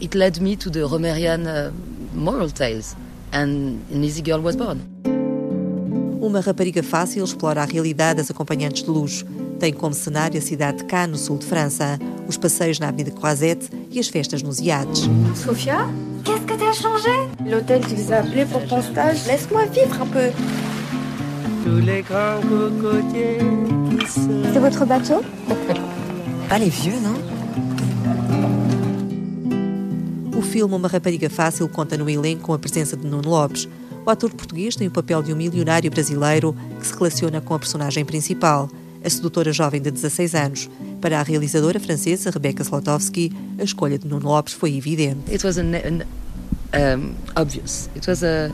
It 0.00 0.16
led 0.16 0.40
me 0.42 0.56
to 0.56 0.70
the 0.70 0.82
Romerian 0.82 1.46
uh, 1.46 1.72
moral 2.12 2.50
tales 2.50 2.96
and 3.32 3.78
an 3.92 4.02
easy 4.02 4.22
girl 4.22 4.40
was 4.40 4.56
born. 4.56 4.80
Uma 6.20 6.40
Rapariga 6.40 6.82
Fácil 6.82 7.22
explora 7.22 7.62
a 7.62 7.64
realidade 7.64 8.16
das 8.16 8.30
acompanhantes 8.30 8.82
de 8.82 8.90
luxo. 8.90 9.26
Tem 9.58 9.72
como 9.72 9.94
cenário 9.94 10.38
a 10.38 10.42
cidade 10.42 10.78
de 10.78 10.84
Cannes, 10.84 11.10
no 11.10 11.16
sul 11.18 11.38
de 11.38 11.46
França, 11.46 11.98
os 12.26 12.36
passeios 12.36 12.78
na 12.78 12.88
Avenida 12.88 13.10
Croisette 13.10 13.68
e 13.90 14.00
as 14.00 14.08
festas 14.08 14.42
nos 14.42 14.58
iates. 14.58 15.02
Sofia 15.36 15.86
Qu'est-ce 16.24 16.46
que 16.46 16.54
t'as 16.54 16.72
changé 16.72 17.10
L'hôtel 17.46 17.84
qui 17.86 17.94
vous 17.94 18.12
a 18.12 18.16
appelé 18.16 18.44
pour 18.46 18.66
ton 18.66 18.80
stage, 18.82 19.26
laisse-moi 19.26 19.66
vivre 19.66 20.00
un 20.00 20.06
peu. 20.06 20.30
C'est 24.52 24.58
votre 24.58 24.84
bateau 24.86 25.22
Pas 26.48 26.58
les 26.58 26.68
vieux, 26.68 27.00
não? 27.00 27.14
O 30.36 30.42
filme 30.42 30.74
Uma 30.74 30.88
Rapariga 30.88 31.30
Fácil 31.30 31.68
conta 31.68 31.96
no 31.96 32.08
elenco 32.08 32.42
com 32.42 32.52
a 32.54 32.58
presença 32.58 32.96
de 32.96 33.06
Nuno 33.06 33.28
Lopes. 33.28 33.68
O 34.04 34.10
ator 34.10 34.30
português 34.30 34.76
tem 34.76 34.88
o 34.88 34.90
papel 34.90 35.22
de 35.22 35.32
um 35.32 35.36
milionário 35.36 35.90
brasileiro 35.90 36.54
que 36.78 36.86
se 36.86 36.94
relaciona 36.94 37.40
com 37.40 37.54
a 37.54 37.58
personagem 37.58 38.04
principal, 38.04 38.68
a 39.04 39.10
sedutora 39.10 39.52
jovem 39.52 39.80
de 39.80 39.90
16 39.90 40.34
anos. 40.34 40.70
Para 41.00 41.20
a 41.20 41.22
realizadora 41.22 41.78
francesa 41.78 42.30
Rebecca 42.30 42.62
Slotowski, 42.62 43.32
a 43.58 43.62
escolha 43.62 43.98
de 43.98 44.08
Nuno 44.08 44.26
Lopes 44.26 44.54
foi 44.54 44.76
evidente. 44.76 45.32
It 45.32 45.44
was 45.44 45.58
an, 45.58 45.72
um, 46.74 47.14
obvious. 47.36 47.90
It 47.94 48.08
was 48.08 48.22
a 48.24 48.50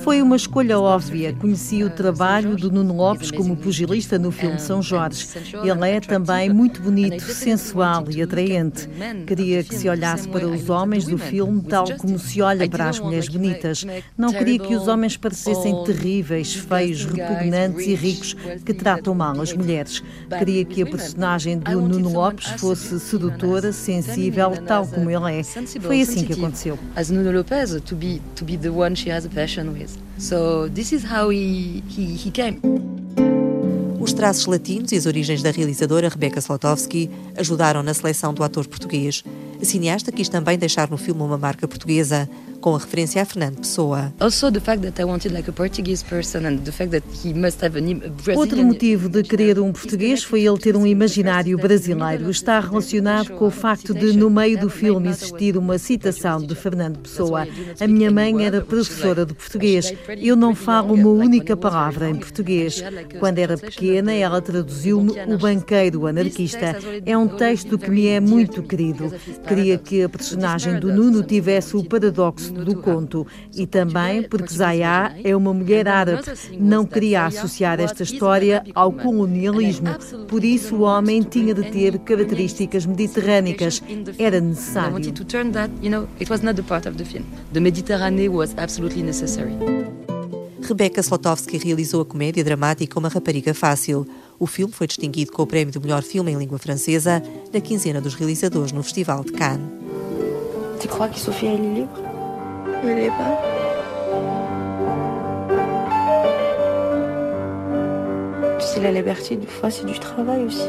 Foi 0.00 0.22
uma 0.22 0.36
escolha 0.36 0.78
óbvia. 0.78 1.32
Conheci 1.32 1.82
o 1.82 1.90
trabalho 1.90 2.56
do 2.56 2.70
Nuno 2.70 2.96
Lopes 2.96 3.30
como 3.30 3.56
pugilista 3.56 4.18
no 4.18 4.30
filme 4.30 4.58
São 4.58 4.82
Jorge. 4.82 5.26
Ele 5.62 5.88
é 5.88 6.00
também 6.00 6.50
muito 6.50 6.80
bonito, 6.80 7.22
sensual 7.22 8.04
e 8.10 8.22
atraente. 8.22 8.88
Queria 9.26 9.62
que 9.62 9.74
se 9.74 9.88
olhasse 9.88 10.28
para 10.28 10.46
os 10.46 10.68
homens 10.68 11.04
do 11.04 11.18
filme 11.18 11.62
tal 11.62 11.86
como 11.98 12.18
se 12.18 12.40
olha 12.40 12.68
para 12.68 12.88
as 12.88 13.00
mulheres 13.00 13.28
bonitas. 13.28 13.84
Não 14.16 14.32
queria 14.32 14.58
que 14.58 14.74
os 14.74 14.88
homens 14.88 15.16
parecessem 15.16 15.84
terríveis, 15.84 16.54
feios, 16.54 17.04
repugnantes 17.04 17.86
e 17.86 17.94
ricos 17.94 18.36
que 18.64 18.72
tratam 18.72 19.14
mal 19.14 19.40
as 19.40 19.52
mulheres. 19.52 20.02
Queria 20.38 20.64
que 20.64 20.82
a 20.82 20.86
personagem 20.86 21.58
do 21.58 21.80
Nuno 21.80 22.12
Lopes 22.12 22.48
fosse 22.58 22.98
sedutora, 23.00 23.72
sensível, 23.72 24.52
tal 24.66 24.86
como 24.86 25.10
ele 25.10 25.40
é. 25.40 25.42
Foi 25.42 26.00
assim 26.00 26.24
que 26.24 26.32
aconteceu. 26.32 26.78
Lopez 27.32 27.80
to 27.80 27.94
be 27.94 28.20
to 28.36 28.44
be 28.44 28.56
the 28.56 28.68
one 28.68 28.94
she 28.94 29.10
has 29.10 29.24
a 29.24 29.28
passion 29.28 29.72
with. 29.72 29.96
So 30.18 30.68
this 30.68 30.92
is 30.92 31.04
how 31.04 31.30
he 31.30 31.82
he, 31.88 32.14
he 32.14 32.30
came. 32.30 32.60
Os 34.00 34.12
traços 34.12 34.46
latinos 34.46 34.90
e 34.90 34.96
as 34.96 35.06
origens 35.06 35.42
da 35.42 35.52
realizadora 35.52 36.08
Rebecca 36.08 36.40
Slotowski 36.40 37.08
ajudaram 37.36 37.84
na 37.84 37.94
seleção 37.94 38.34
do 38.34 38.42
ator 38.42 38.66
português. 38.66 39.22
A 39.60 39.64
cineasta 39.64 40.10
quis 40.10 40.28
também 40.28 40.58
deixar 40.58 40.90
no 40.90 40.96
filme 40.96 41.22
uma 41.22 41.38
marca 41.38 41.68
portuguesa, 41.68 42.28
com 42.62 42.76
a 42.76 42.78
referência 42.78 43.20
a 43.20 43.24
Fernando 43.24 43.56
Pessoa. 43.56 44.14
Outro 48.36 48.64
motivo 48.64 49.08
de 49.08 49.22
querer 49.24 49.58
um 49.58 49.72
português 49.72 50.22
foi 50.22 50.46
ele 50.46 50.58
ter 50.58 50.76
um 50.76 50.86
imaginário 50.86 51.58
brasileiro. 51.58 52.30
Está 52.30 52.60
relacionado 52.60 53.32
com 53.32 53.46
o 53.46 53.50
facto 53.50 53.92
de, 53.92 54.16
no 54.16 54.30
meio 54.30 54.60
do 54.60 54.70
filme, 54.70 55.08
existir 55.08 55.56
uma 55.56 55.76
citação 55.76 56.40
de 56.40 56.54
Fernando 56.54 56.98
Pessoa. 56.98 57.48
A 57.80 57.86
minha 57.88 58.12
mãe 58.12 58.46
era 58.46 58.60
professora 58.60 59.26
de 59.26 59.34
português. 59.34 59.92
Eu 60.16 60.36
não 60.36 60.54
falo 60.54 60.94
uma 60.94 61.10
única 61.10 61.56
palavra 61.56 62.08
em 62.08 62.14
português. 62.14 62.82
Quando 63.18 63.38
era 63.38 63.58
pequena, 63.58 64.12
ela 64.12 64.40
traduziu-me 64.40 65.10
O 65.26 65.36
Banqueiro 65.36 66.06
Anarquista. 66.06 66.76
É 67.04 67.18
um 67.18 67.26
texto 67.26 67.76
que 67.76 67.90
me 67.90 68.06
é 68.06 68.20
muito 68.20 68.62
querido. 68.62 69.12
Queria 69.48 69.76
que 69.76 70.04
a 70.04 70.08
personagem 70.08 70.78
do 70.78 70.92
Nuno 70.92 71.24
tivesse 71.24 71.76
o 71.76 71.82
paradoxo 71.82 72.51
do 72.52 72.76
conto 72.76 73.26
e 73.54 73.66
também 73.66 74.22
porque 74.22 74.52
Zaya 74.52 75.14
é 75.22 75.34
uma 75.34 75.52
mulher 75.52 75.88
árabe. 75.88 76.22
Não 76.58 76.84
queria 76.84 77.26
associar 77.26 77.80
esta 77.80 78.02
história 78.02 78.62
ao 78.74 78.92
colonialismo, 78.92 79.88
por 80.28 80.44
isso 80.44 80.76
o 80.76 80.82
homem 80.82 81.22
tinha 81.22 81.54
de 81.54 81.70
ter 81.70 81.98
características 82.00 82.86
mediterrânicas. 82.86 83.82
Era 84.18 84.40
necessário. 84.40 84.96
Rebecca 90.62 91.00
Slotowski 91.00 91.58
realizou 91.58 92.02
a 92.02 92.04
comédia 92.04 92.44
dramática 92.44 92.98
Uma 92.98 93.08
Rapariga 93.08 93.52
Fácil. 93.52 94.06
O 94.38 94.46
filme 94.46 94.72
foi 94.72 94.86
distinguido 94.86 95.32
com 95.32 95.42
o 95.42 95.46
prémio 95.46 95.72
do 95.72 95.80
melhor 95.80 96.02
filme 96.02 96.30
em 96.30 96.36
língua 96.36 96.58
francesa 96.58 97.22
na 97.52 97.60
quinzena 97.60 98.00
dos 98.00 98.14
realizadores 98.14 98.72
no 98.72 98.82
Festival 98.82 99.24
de 99.24 99.32
Cannes. 99.32 99.68
Tu 100.80 100.88
crois 100.88 101.10
que 101.10 101.20
Sophie 101.20 101.46
est 101.46 101.60
libre 101.60 102.01
Pas. 102.82 103.38
Tu 108.58 108.66
c'est 108.66 108.80
la 108.80 108.90
liberté, 108.90 109.36
des 109.36 109.46
fois 109.46 109.70
c'est 109.70 109.86
du 109.86 110.00
travail 110.00 110.44
aussi. 110.46 110.68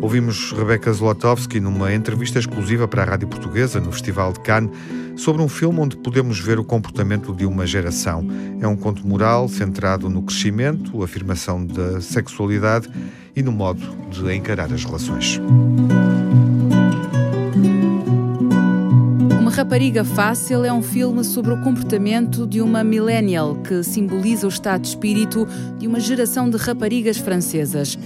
Ouvimos 0.00 0.52
Rebecca 0.52 0.92
Zlotowski 0.92 1.60
numa 1.60 1.92
entrevista 1.92 2.38
exclusiva 2.38 2.86
para 2.86 3.02
a 3.02 3.06
Rádio 3.06 3.26
Portuguesa 3.26 3.80
no 3.80 3.90
Festival 3.90 4.32
de 4.32 4.40
Cannes 4.40 4.70
sobre 5.20 5.42
um 5.42 5.48
filme 5.48 5.78
onde 5.80 5.98
podemos 5.98 6.40
ver 6.40 6.58
o 6.58 6.64
comportamento 6.64 7.34
de 7.34 7.44
uma 7.44 7.66
geração. 7.66 8.26
É 8.58 8.66
um 8.66 8.74
conto 8.74 9.06
moral 9.06 9.48
centrado 9.48 10.08
no 10.08 10.22
crescimento, 10.22 11.02
afirmação 11.02 11.64
da 11.64 12.00
sexualidade 12.00 12.88
e 13.36 13.42
no 13.42 13.52
modo 13.52 13.82
de 14.10 14.34
encarar 14.34 14.72
as 14.72 14.82
relações. 14.82 15.38
Uma 19.38 19.50
Rapariga 19.50 20.04
Fácil 20.04 20.64
é 20.64 20.72
um 20.72 20.82
filme 20.82 21.22
sobre 21.22 21.52
o 21.52 21.60
comportamento 21.60 22.46
de 22.46 22.62
uma 22.62 22.82
millennial 22.82 23.56
que 23.56 23.82
simboliza 23.82 24.46
o 24.46 24.48
estado 24.48 24.82
de 24.82 24.88
espírito 24.88 25.46
de 25.78 25.86
uma 25.86 26.00
geração 26.00 26.48
de 26.48 26.56
raparigas 26.56 27.18
francesas. 27.18 27.98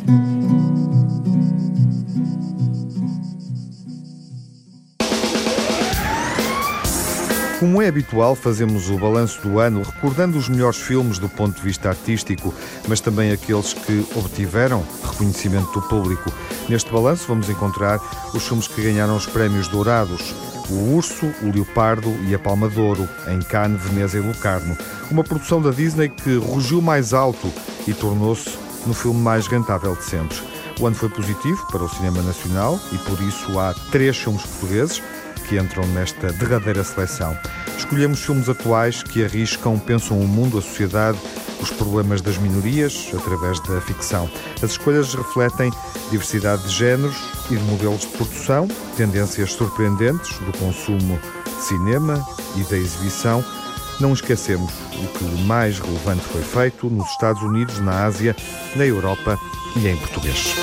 Como 7.64 7.80
é 7.80 7.88
habitual, 7.88 8.34
fazemos 8.34 8.90
o 8.90 8.98
balanço 8.98 9.40
do 9.40 9.58
ano 9.58 9.80
recordando 9.80 10.36
os 10.36 10.50
melhores 10.50 10.76
filmes 10.76 11.18
do 11.18 11.30
ponto 11.30 11.56
de 11.56 11.62
vista 11.62 11.88
artístico, 11.88 12.52
mas 12.86 13.00
também 13.00 13.32
aqueles 13.32 13.72
que 13.72 14.06
obtiveram 14.14 14.84
reconhecimento 15.02 15.72
do 15.72 15.80
público. 15.80 16.30
Neste 16.68 16.92
balanço 16.92 17.26
vamos 17.26 17.48
encontrar 17.48 17.98
os 18.34 18.46
filmes 18.46 18.68
que 18.68 18.82
ganharam 18.82 19.16
os 19.16 19.24
prémios 19.24 19.66
dourados. 19.66 20.34
O 20.68 20.94
Urso, 20.94 21.24
o 21.40 21.50
Leopardo 21.50 22.14
e 22.28 22.34
a 22.34 22.38
Palma 22.38 22.68
de 22.68 22.78
Ouro, 22.78 23.08
em 23.28 23.40
Cannes, 23.40 23.80
Veneza 23.80 24.18
e 24.18 24.20
Locarno. 24.20 24.76
Uma 25.10 25.24
produção 25.24 25.62
da 25.62 25.70
Disney 25.70 26.10
que 26.10 26.36
rugiu 26.36 26.82
mais 26.82 27.14
alto 27.14 27.50
e 27.88 27.94
tornou-se 27.94 28.58
no 28.86 28.92
filme 28.92 29.22
mais 29.22 29.46
rentável 29.46 29.96
de 29.96 30.04
sempre. 30.04 30.36
O 30.78 30.86
ano 30.86 30.96
foi 30.96 31.08
positivo 31.08 31.66
para 31.68 31.82
o 31.82 31.88
cinema 31.88 32.20
nacional 32.20 32.78
e 32.92 32.98
por 32.98 33.18
isso 33.22 33.58
há 33.58 33.72
três 33.90 34.18
filmes 34.18 34.42
portugueses 34.42 35.00
que 35.48 35.58
entram 35.58 35.86
nesta 35.88 36.32
derradeira 36.32 36.82
seleção. 36.82 37.36
Escolhemos 37.76 38.20
filmes 38.20 38.48
atuais 38.48 39.02
que 39.02 39.24
arriscam, 39.24 39.78
pensam 39.78 40.18
o 40.18 40.26
mundo, 40.26 40.58
a 40.58 40.62
sociedade, 40.62 41.18
os 41.60 41.70
problemas 41.70 42.20
das 42.20 42.36
minorias 42.38 43.10
através 43.14 43.60
da 43.60 43.80
ficção. 43.80 44.28
As 44.62 44.72
escolhas 44.72 45.14
refletem 45.14 45.70
diversidade 46.10 46.62
de 46.64 46.70
géneros 46.70 47.16
e 47.50 47.56
de 47.56 47.62
modelos 47.64 48.02
de 48.02 48.08
produção, 48.08 48.68
tendências 48.96 49.52
surpreendentes 49.52 50.38
do 50.38 50.56
consumo 50.58 51.18
de 51.44 51.62
cinema 51.62 52.24
e 52.56 52.62
da 52.64 52.76
exibição. 52.76 53.44
Não 54.00 54.12
esquecemos 54.12 54.72
o 54.92 55.06
que 55.18 55.24
mais 55.42 55.78
relevante 55.78 56.24
foi 56.24 56.42
feito 56.42 56.90
nos 56.90 57.08
Estados 57.10 57.42
Unidos, 57.42 57.78
na 57.80 58.04
Ásia, 58.04 58.34
na 58.76 58.84
Europa 58.84 59.38
e 59.76 59.88
em 59.88 59.96
português. 59.96 60.54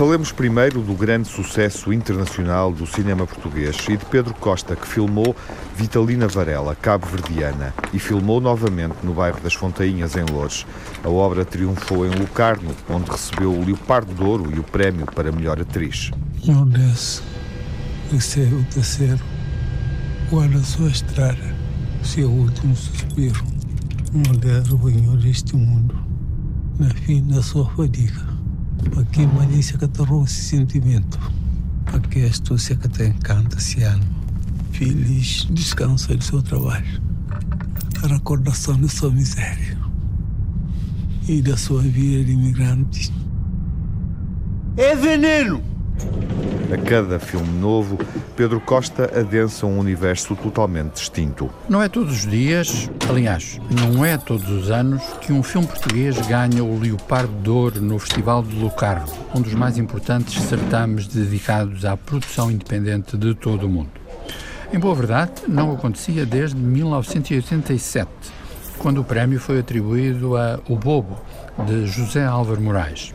Falemos 0.00 0.32
primeiro 0.32 0.80
do 0.80 0.94
grande 0.94 1.28
sucesso 1.28 1.92
internacional 1.92 2.72
do 2.72 2.86
cinema 2.86 3.26
português 3.26 3.76
e 3.86 3.98
de 3.98 4.04
Pedro 4.06 4.32
Costa, 4.32 4.74
que 4.74 4.88
filmou 4.88 5.36
Vitalina 5.76 6.26
Varela, 6.26 6.74
cabo-verdiana, 6.74 7.74
e 7.92 7.98
filmou 7.98 8.40
novamente 8.40 8.94
no 9.02 9.12
bairro 9.12 9.38
das 9.42 9.52
Fontainhas, 9.52 10.16
em 10.16 10.24
Lourdes. 10.24 10.64
A 11.04 11.10
obra 11.10 11.44
triunfou 11.44 12.06
em 12.06 12.18
Lucarno, 12.18 12.74
onde 12.88 13.10
recebeu 13.10 13.52
o 13.52 13.62
Leopardo 13.62 14.14
de 14.14 14.24
Ouro 14.24 14.50
e 14.50 14.58
o 14.58 14.62
prémio 14.62 15.04
para 15.04 15.30
melhor 15.30 15.60
atriz. 15.60 16.10
Não 16.46 16.66
desce, 16.66 17.20
recebe 18.10 18.54
o 18.54 18.64
terceiro, 18.72 19.20
guarda 20.30 20.62
sua 20.62 20.88
estrada, 20.88 21.54
seu 22.02 22.30
último 22.30 22.74
suspiro. 22.74 23.44
Não 24.14 24.34
desce 24.34 24.72
o 24.72 24.78
banho 24.78 25.14
deste 25.18 25.54
mundo, 25.54 25.94
na 26.78 26.88
fim 26.88 27.22
da 27.24 27.42
sua 27.42 27.68
fadiga. 27.72 28.29
Para 28.88 29.04
que 29.04 29.26
malícia 29.26 29.76
que 29.78 29.86
trouxe 29.88 30.42
sentimento. 30.42 31.18
Para 31.84 32.00
que 32.00 32.24
astúcia 32.24 32.76
que 32.76 32.88
te 32.88 33.06
encanta 33.06 33.58
esse 33.58 33.82
ano. 33.82 34.04
Feliz 34.72 35.46
descansa 35.50 36.16
do 36.16 36.24
seu 36.24 36.42
trabalho. 36.42 37.02
A 38.02 38.06
recordação 38.06 38.80
da 38.80 38.88
sua 38.88 39.10
miséria. 39.10 39.76
E 41.28 41.42
da 41.42 41.56
sua 41.56 41.82
vida 41.82 42.24
de 42.24 42.32
imigrante. 42.32 43.12
É 44.76 44.96
veneno! 44.96 45.69
A 46.72 46.76
cada 46.76 47.18
filme 47.18 47.48
novo, 47.58 47.98
Pedro 48.36 48.60
Costa 48.60 49.10
adensa 49.18 49.66
um 49.66 49.76
universo 49.76 50.36
totalmente 50.36 50.92
distinto. 50.94 51.50
Não 51.68 51.82
é 51.82 51.88
todos 51.88 52.12
os 52.12 52.30
dias, 52.30 52.88
aliás, 53.08 53.60
não 53.68 54.04
é 54.04 54.16
todos 54.16 54.48
os 54.48 54.70
anos, 54.70 55.02
que 55.20 55.32
um 55.32 55.42
filme 55.42 55.66
português 55.66 56.16
ganha 56.28 56.62
o 56.62 56.78
Leopardo 56.78 57.32
de 57.42 57.50
Ouro 57.50 57.82
no 57.82 57.98
Festival 57.98 58.44
de 58.44 58.54
Locarno, 58.54 59.12
um 59.34 59.40
dos 59.40 59.52
mais 59.54 59.78
importantes 59.78 60.40
certames 60.44 61.08
dedicados 61.08 61.84
à 61.84 61.96
produção 61.96 62.50
independente 62.50 63.16
de 63.16 63.34
todo 63.34 63.66
o 63.66 63.68
mundo. 63.68 63.90
Em 64.72 64.78
boa 64.78 64.94
verdade, 64.94 65.32
não 65.48 65.72
acontecia 65.72 66.24
desde 66.24 66.56
1987, 66.56 68.08
quando 68.78 69.00
o 69.00 69.04
prémio 69.04 69.40
foi 69.40 69.58
atribuído 69.58 70.36
a 70.36 70.60
O 70.68 70.76
Bobo, 70.76 71.20
de 71.66 71.86
José 71.86 72.24
Álvaro 72.24 72.60
Moraes. 72.60 73.12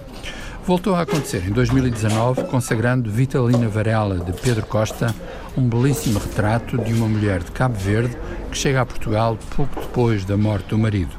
Voltou 0.66 0.96
a 0.96 1.02
acontecer 1.02 1.44
em 1.48 1.52
2019, 1.52 2.46
consagrando 2.46 3.12
Vitalina 3.12 3.68
Varela, 3.68 4.18
de 4.18 4.34
Pedro 4.34 4.66
Costa, 4.66 5.14
um 5.56 5.70
belíssimo 5.70 6.18
retrato 6.18 6.76
de 6.80 6.92
uma 6.92 7.08
mulher 7.08 7.44
de 7.44 7.52
Cabo 7.52 7.76
Verde 7.76 8.18
que 8.50 8.58
chega 8.58 8.82
a 8.82 8.86
Portugal 8.86 9.38
pouco 9.56 9.80
depois 9.80 10.26
da 10.26 10.36
morte 10.36 10.70
do 10.70 10.78
marido. 10.80 11.12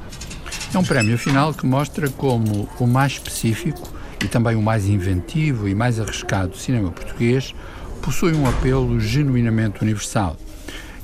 É 0.74 0.76
um 0.76 0.82
prémio 0.82 1.16
final 1.16 1.54
que 1.54 1.64
mostra 1.64 2.10
como 2.10 2.68
o 2.80 2.86
mais 2.88 3.12
específico 3.12 3.88
e 4.24 4.26
também 4.26 4.56
o 4.56 4.62
mais 4.62 4.88
inventivo 4.88 5.68
e 5.68 5.76
mais 5.76 6.00
arriscado 6.00 6.56
cinema 6.56 6.90
português 6.90 7.54
possui 8.02 8.34
um 8.34 8.48
apelo 8.48 8.98
genuinamente 8.98 9.80
universal 9.80 10.36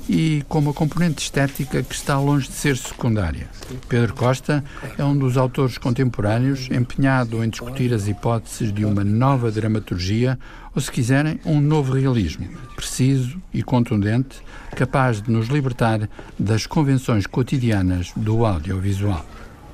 e 0.07 0.43
com 0.47 0.59
uma 0.59 0.73
componente 0.73 1.23
estética 1.23 1.81
que 1.81 1.95
está 1.95 2.19
longe 2.19 2.47
de 2.47 2.53
ser 2.53 2.77
secundária. 2.77 3.47
Pedro 3.87 4.13
Costa 4.13 4.63
é 4.97 5.03
um 5.03 5.17
dos 5.17 5.37
autores 5.37 5.77
contemporâneos 5.77 6.69
empenhado 6.71 7.43
em 7.43 7.49
discutir 7.49 7.93
as 7.93 8.07
hipóteses 8.07 8.73
de 8.73 8.85
uma 8.85 9.03
nova 9.03 9.51
dramaturgia, 9.51 10.37
ou, 10.75 10.81
se 10.81 10.91
quiserem, 10.91 11.39
um 11.45 11.61
novo 11.61 11.93
realismo, 11.93 12.47
preciso 12.75 13.41
e 13.53 13.61
contundente, 13.61 14.41
capaz 14.75 15.21
de 15.21 15.31
nos 15.31 15.47
libertar 15.47 16.09
das 16.37 16.65
convenções 16.65 17.27
cotidianas 17.27 18.11
do 18.15 18.45
audiovisual. 18.45 19.25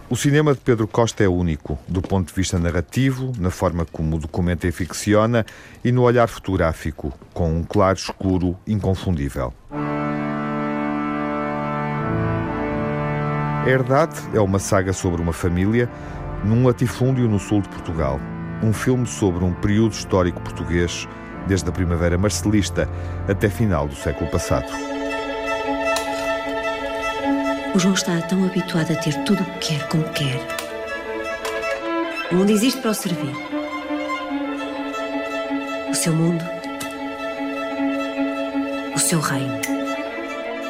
O 0.09 0.15
cinema 0.15 0.55
de 0.55 0.59
Pedro 0.59 0.87
Costa 0.87 1.23
é 1.23 1.27
único, 1.29 1.77
do 1.87 2.01
ponto 2.01 2.29
de 2.29 2.33
vista 2.33 2.57
narrativo, 2.57 3.31
na 3.37 3.51
forma 3.51 3.85
como 3.85 4.17
documenta 4.17 4.67
e 4.67 4.71
ficciona 4.71 5.45
e 5.83 5.91
no 5.91 6.01
olhar 6.01 6.27
fotográfico, 6.27 7.13
com 7.31 7.55
um 7.55 7.63
claro 7.63 7.95
escuro 7.95 8.57
inconfundível. 8.65 9.53
Herdade 13.69 14.19
é 14.33 14.39
uma 14.39 14.57
saga 14.57 14.91
sobre 14.91 15.21
uma 15.21 15.31
família 15.31 15.87
num 16.43 16.65
latifúndio 16.65 17.27
no 17.27 17.37
sul 17.37 17.61
de 17.61 17.69
Portugal. 17.69 18.19
Um 18.63 18.73
filme 18.73 19.05
sobre 19.05 19.43
um 19.43 19.53
período 19.53 19.91
histórico 19.91 20.41
português, 20.41 21.07
desde 21.47 21.69
a 21.69 21.71
Primavera 21.71 22.17
Marcelista 22.17 22.89
até 23.27 23.47
final 23.47 23.87
do 23.87 23.95
século 23.95 24.27
passado. 24.31 24.65
O 27.75 27.77
João 27.77 27.93
está 27.93 28.19
tão 28.21 28.43
habituado 28.43 28.91
a 28.91 28.95
ter 28.95 29.13
tudo 29.23 29.43
o 29.43 29.45
que 29.59 29.77
quer 29.77 29.87
como 29.87 30.03
quer. 30.13 30.41
O 32.31 32.35
mundo 32.35 32.49
existe 32.49 32.81
para 32.81 32.89
o 32.89 32.95
servir. 32.95 33.35
O 35.91 35.93
seu 35.93 36.13
mundo. 36.13 36.43
O 38.95 38.99
seu 38.99 39.19
reino. 39.19 39.78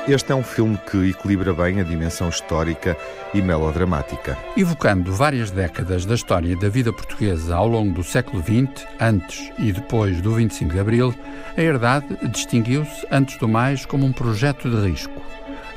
Este 0.10 0.32
é 0.32 0.36
um 0.36 0.42
filme 0.42 0.76
que 0.90 1.12
equilibra 1.12 1.54
bem 1.54 1.80
a 1.80 1.84
dimensão 1.84 2.30
histórica 2.30 2.98
e 3.32 3.44
melodramática. 3.44 4.36
Evocando 4.58 5.14
várias 5.14 5.52
décadas 5.52 6.04
da 6.04 6.16
história 6.16 6.58
da 6.58 6.68
vida 6.68 6.92
portuguesa 6.92 7.56
ao 7.56 7.68
longo 7.68 7.94
do 7.94 8.04
século 8.04 8.42
XX, 8.42 8.88
antes 9.00 9.52
e 9.60 9.72
depois 9.72 10.20
do 10.20 10.34
25 10.34 10.74
de 10.74 10.80
Abril, 10.80 11.14
a 11.56 11.62
Herdade 11.62 12.08
distinguiu-se, 12.28 13.06
antes 13.12 13.38
do 13.38 13.48
mais, 13.48 13.86
como 13.86 14.04
um 14.04 14.12
projeto 14.12 14.68
de 14.68 14.90
risco. 14.90 15.22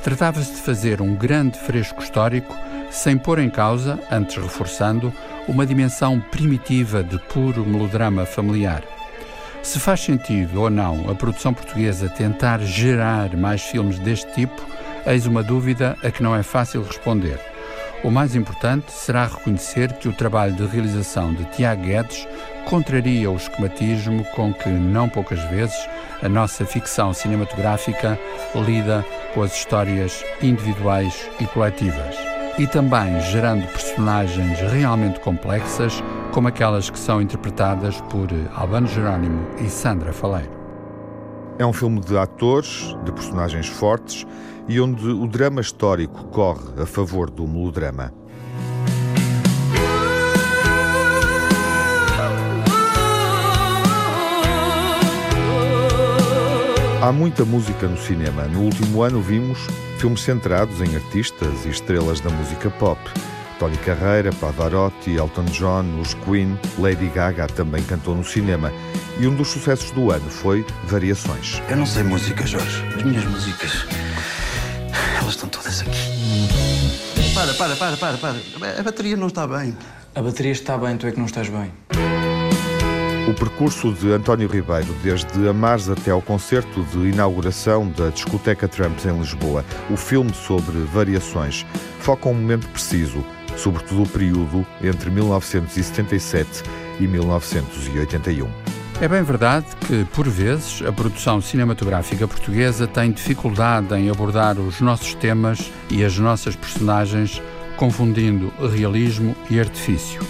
Tratava-se 0.01 0.53
de 0.53 0.61
fazer 0.61 0.99
um 0.99 1.13
grande 1.13 1.59
fresco 1.59 2.01
histórico 2.01 2.57
sem 2.89 3.19
pôr 3.19 3.37
em 3.37 3.51
causa, 3.51 3.99
antes 4.11 4.35
reforçando, 4.37 5.13
uma 5.47 5.63
dimensão 5.63 6.19
primitiva 6.19 7.03
de 7.03 7.19
puro 7.19 7.63
melodrama 7.63 8.25
familiar. 8.25 8.81
Se 9.63 9.79
faz 9.79 10.01
sentido 10.01 10.61
ou 10.61 10.69
não 10.69 11.09
a 11.09 11.15
produção 11.15 11.53
portuguesa 11.53 12.09
tentar 12.09 12.59
gerar 12.59 13.35
mais 13.37 13.61
filmes 13.61 13.97
deste 13.97 14.29
tipo, 14.33 14.61
eis 15.07 15.25
uma 15.25 15.41
dúvida 15.41 15.97
a 16.03 16.11
que 16.11 16.21
não 16.21 16.35
é 16.35 16.43
fácil 16.43 16.83
responder. 16.83 17.39
O 18.03 18.11
mais 18.11 18.35
importante 18.35 18.91
será 18.91 19.25
reconhecer 19.25 19.93
que 19.93 20.09
o 20.09 20.13
trabalho 20.13 20.53
de 20.53 20.65
realização 20.65 21.33
de 21.33 21.45
Tiago 21.45 21.83
Guedes 21.83 22.27
contraria 22.65 23.31
o 23.31 23.37
esquematismo 23.37 24.25
com 24.35 24.53
que, 24.53 24.67
não 24.67 25.07
poucas 25.07 25.41
vezes, 25.45 25.87
a 26.21 26.27
nossa 26.27 26.65
ficção 26.65 27.13
cinematográfica 27.13 28.19
lida 28.53 29.05
com 29.33 29.43
as 29.43 29.55
histórias 29.55 30.23
individuais 30.41 31.29
e 31.39 31.47
coletivas. 31.47 32.15
E 32.59 32.67
também 32.67 33.19
gerando 33.31 33.65
personagens 33.67 34.59
realmente 34.59 35.21
complexas, 35.21 36.03
como 36.33 36.47
aquelas 36.47 36.89
que 36.89 36.97
são 36.97 37.21
interpretadas 37.21 38.01
por 38.09 38.27
Albano 38.55 38.87
Jerónimo 38.87 39.47
e 39.59 39.69
Sandra 39.69 40.11
Faleiro. 40.11 40.49
É 41.59 41.65
um 41.65 41.71
filme 41.71 41.99
de 41.99 42.17
atores, 42.17 42.97
de 43.05 43.11
personagens 43.11 43.67
fortes 43.67 44.25
e 44.67 44.81
onde 44.81 45.07
o 45.07 45.27
drama 45.27 45.61
histórico 45.61 46.25
corre 46.29 46.81
a 46.81 46.87
favor 46.87 47.29
do 47.29 47.47
melodrama. 47.47 48.11
Há 56.99 57.11
muita 57.11 57.45
música 57.45 57.87
no 57.87 57.97
cinema. 57.97 58.45
No 58.45 58.61
último 58.61 59.03
ano 59.03 59.21
vimos 59.21 59.59
filmes 59.99 60.21
centrados 60.21 60.81
em 60.81 60.95
artistas 60.95 61.63
e 61.65 61.69
estrelas 61.69 62.19
da 62.21 62.31
música 62.31 62.71
pop. 62.71 62.99
Tony 63.63 63.77
Carreira, 63.77 64.29
Pavarotti, 64.41 65.11
Elton 65.11 65.45
John, 65.45 65.85
os 66.01 66.13
Queen, 66.15 66.59
Lady 66.77 67.07
Gaga 67.07 67.47
também 67.47 67.81
cantou 67.83 68.13
no 68.13 68.21
cinema. 68.21 68.69
E 69.17 69.25
um 69.25 69.33
dos 69.33 69.47
sucessos 69.47 69.89
do 69.91 70.11
ano 70.11 70.29
foi 70.29 70.65
Variações. 70.83 71.61
Eu 71.69 71.77
não 71.77 71.85
sei 71.85 72.03
música, 72.03 72.45
Jorge. 72.45 72.83
As 72.93 73.03
minhas 73.03 73.23
músicas, 73.23 73.85
elas 75.17 75.29
estão 75.29 75.47
todas 75.47 75.79
aqui. 75.79 77.33
Para, 77.33 77.53
para, 77.53 77.75
para, 77.77 77.95
para, 77.95 78.17
para. 78.17 78.79
A 78.79 78.83
bateria 78.83 79.15
não 79.15 79.27
está 79.27 79.47
bem. 79.47 79.77
A 80.13 80.21
bateria 80.21 80.51
está 80.51 80.77
bem, 80.77 80.97
tu 80.97 81.07
é 81.07 81.11
que 81.11 81.17
não 81.17 81.25
estás 81.25 81.47
bem. 81.47 81.71
O 83.29 83.33
percurso 83.33 83.93
de 83.93 84.11
António 84.11 84.49
Ribeiro, 84.49 84.93
desde 85.01 85.47
Amares 85.47 85.89
até 85.89 86.11
ao 86.11 86.21
concerto 86.21 86.83
de 86.83 87.07
inauguração 87.07 87.87
da 87.87 88.09
discoteca 88.09 88.67
Trumps 88.67 89.05
em 89.05 89.17
Lisboa, 89.17 89.63
o 89.89 89.95
filme 89.95 90.33
sobre 90.33 90.79
variações, 90.79 91.65
foca 92.01 92.27
um 92.27 92.33
momento 92.33 92.67
preciso, 92.67 93.23
sobretudo 93.57 94.03
o 94.03 94.09
período 94.09 94.65
entre 94.81 95.09
1977 95.09 96.63
e 96.99 97.07
1981. 97.07 98.47
É 99.01 99.07
bem 99.07 99.23
verdade 99.23 99.65
que, 99.87 100.05
por 100.13 100.27
vezes, 100.29 100.81
a 100.87 100.91
produção 100.91 101.41
cinematográfica 101.41 102.27
portuguesa 102.27 102.87
tem 102.87 103.11
dificuldade 103.11 103.93
em 103.95 104.09
abordar 104.09 104.59
os 104.59 104.79
nossos 104.79 105.13
temas 105.15 105.71
e 105.89 106.03
as 106.05 106.17
nossas 106.17 106.55
personagens, 106.55 107.41
confundindo 107.75 108.53
realismo 108.73 109.35
e 109.49 109.59
artifício. 109.59 110.21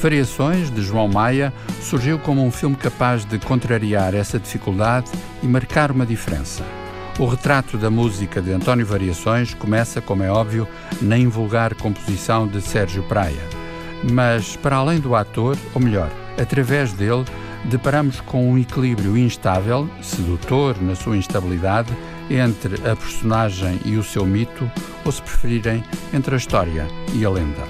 Variações, 0.00 0.70
de 0.70 0.82
João 0.82 1.08
Maia, 1.08 1.52
surgiu 1.80 2.18
como 2.18 2.44
um 2.44 2.50
filme 2.50 2.76
capaz 2.76 3.24
de 3.24 3.38
contrariar 3.38 4.14
essa 4.14 4.38
dificuldade 4.38 5.10
e 5.42 5.46
marcar 5.46 5.90
uma 5.90 6.04
diferença. 6.04 6.64
O 7.20 7.26
retrato 7.26 7.76
da 7.76 7.90
música 7.90 8.40
de 8.40 8.50
António 8.50 8.86
Variações 8.86 9.52
começa, 9.52 10.00
como 10.00 10.22
é 10.22 10.30
óbvio, 10.30 10.66
na 11.02 11.18
invulgar 11.18 11.74
composição 11.74 12.48
de 12.48 12.62
Sérgio 12.62 13.02
Praia. 13.02 13.42
Mas, 14.10 14.56
para 14.56 14.76
além 14.76 14.98
do 14.98 15.14
ator, 15.14 15.54
ou 15.74 15.82
melhor, 15.82 16.10
através 16.40 16.94
dele, 16.94 17.26
deparamos 17.66 18.22
com 18.22 18.50
um 18.50 18.56
equilíbrio 18.56 19.18
instável, 19.18 19.86
sedutor 20.00 20.80
na 20.80 20.94
sua 20.94 21.14
instabilidade, 21.14 21.94
entre 22.30 22.76
a 22.90 22.96
personagem 22.96 23.78
e 23.84 23.96
o 23.96 24.02
seu 24.02 24.24
mito, 24.24 24.70
ou 25.04 25.12
se 25.12 25.20
preferirem, 25.20 25.84
entre 26.14 26.34
a 26.34 26.38
história 26.38 26.88
e 27.12 27.22
a 27.22 27.28
lenda. 27.28 27.68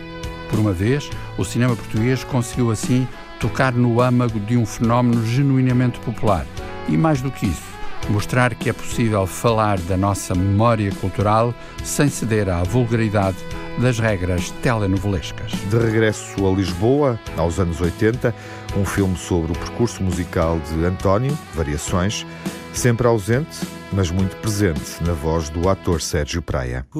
Por 0.49 0.61
uma 0.61 0.73
vez, 0.73 1.11
o 1.37 1.45
cinema 1.45 1.75
português 1.75 2.23
conseguiu 2.23 2.71
assim 2.71 3.05
tocar 3.41 3.73
no 3.73 4.01
âmago 4.01 4.39
de 4.39 4.57
um 4.57 4.65
fenómeno 4.65 5.27
genuinamente 5.27 5.99
popular 5.99 6.47
e, 6.89 6.97
mais 6.97 7.21
do 7.21 7.33
que 7.33 7.47
isso, 7.47 7.70
mostrar 8.09 8.55
que 8.55 8.71
é 8.71 8.73
possível 8.73 9.27
falar 9.27 9.79
da 9.81 9.97
nossa 9.97 10.35
memória 10.35 10.91
cultural 10.97 11.55
sem 11.85 12.09
ceder 12.09 12.49
à 12.49 12.63
vulgaridade 12.63 13.37
das 13.79 13.99
regras 13.99 14.51
telenovelescas. 14.63 15.53
De 15.53 15.79
regresso 15.79 16.47
a 16.47 16.51
Lisboa, 16.51 17.19
aos 17.37 17.59
anos 17.59 17.81
80, 17.81 18.35
um 18.77 18.85
filme 18.85 19.17
sobre 19.17 19.53
o 19.53 19.55
percurso 19.55 20.03
musical 20.03 20.59
de 20.61 20.85
António, 20.85 21.37
Variações, 21.55 22.27
sempre 22.73 23.07
ausente, 23.07 23.59
mas 23.93 24.11
muito 24.11 24.37
presente 24.37 25.03
na 25.03 25.13
voz 25.13 25.49
do 25.49 25.69
ator 25.69 26.01
Sérgio 26.01 26.43
Praia. 26.43 26.87
Uh, 26.95 26.99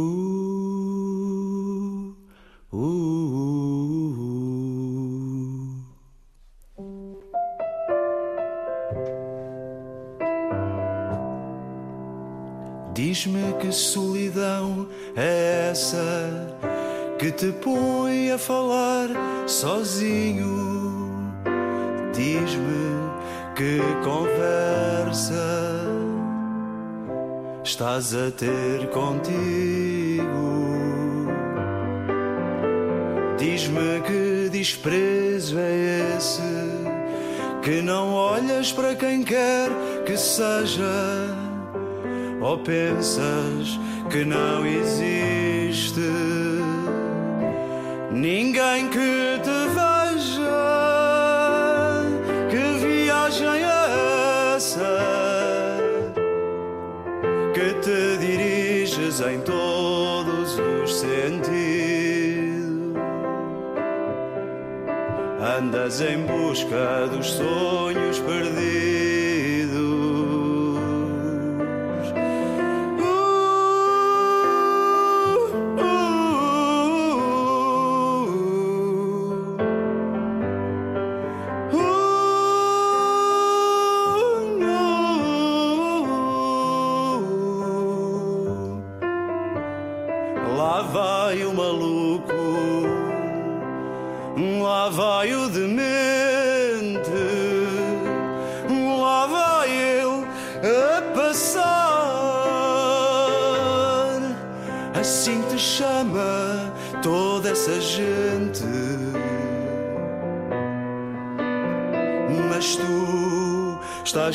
uh, 2.73 2.77
uh, 2.77 4.50
Diz-me 12.93 13.53
que 13.61 13.73
solidão 13.73 14.89
é 15.17 15.71
essa 15.71 16.57
que 17.19 17.31
te 17.31 17.53
põe 17.53 18.31
a 18.33 18.39
falar 18.39 19.09
sozinho. 19.47 21.33
Diz-me 22.13 23.11
que 23.55 23.81
conversa 24.03 25.81
estás 27.63 28.15
a 28.15 28.31
ter 28.31 28.89
contigo. 28.91 29.31
Diz-me 33.39 34.01
que 34.07 34.49
desprezo 34.51 35.59
é 35.59 36.17
esse 36.17 36.43
que 37.63 37.81
não 37.81 38.13
olhas 38.13 38.73
para 38.73 38.95
quem 38.95 39.23
quer 39.23 39.71
que 40.05 40.17
seja 40.17 41.50
ou 42.41 42.59
pensas 42.59 43.79
que 44.11 44.25
não 44.25 44.67
existe 44.67 46.01
ninguém 48.11 48.89
que 48.89 49.39
te 49.43 49.69
veja? 49.75 50.41
Que 52.51 52.87
viagem 52.87 53.63
é 53.63 54.57
essa 54.57 54.99
que 57.55 57.75
te 57.81 58.17
diriges 58.19 59.21
em 59.21 59.41
todos 59.41 60.59
os 60.59 60.95
sentidos? 60.95 61.61
Andas 65.59 66.01
em 66.01 66.23
busca 66.23 67.07
dos 67.11 67.33
sonhos 67.33 68.19
perdidos. 68.19 69.10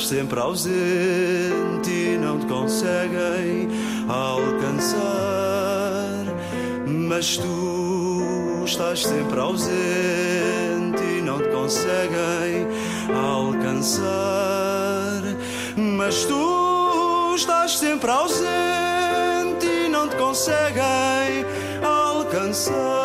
Estás 0.05 0.07
sempre 0.07 0.39
ausente 0.39 1.89
e 1.89 2.17
não 2.19 2.39
te 2.39 2.45
conseguem 2.45 3.67
alcançar. 4.07 5.01
Mas 6.87 7.37
tu 7.37 8.63
estás 8.65 9.01
sempre 9.01 9.39
ausente 9.39 11.01
e 11.17 11.21
não 11.21 11.39
te 11.39 11.49
conseguem 11.49 12.67
alcançar. 13.15 14.03
Mas 15.75 16.25
tu 16.25 17.33
estás 17.35 17.77
sempre 17.77 18.11
ausente 18.11 19.65
e 19.65 19.89
não 19.89 20.07
te 20.07 20.15
conseguem 20.17 21.45
alcançar. 21.83 23.04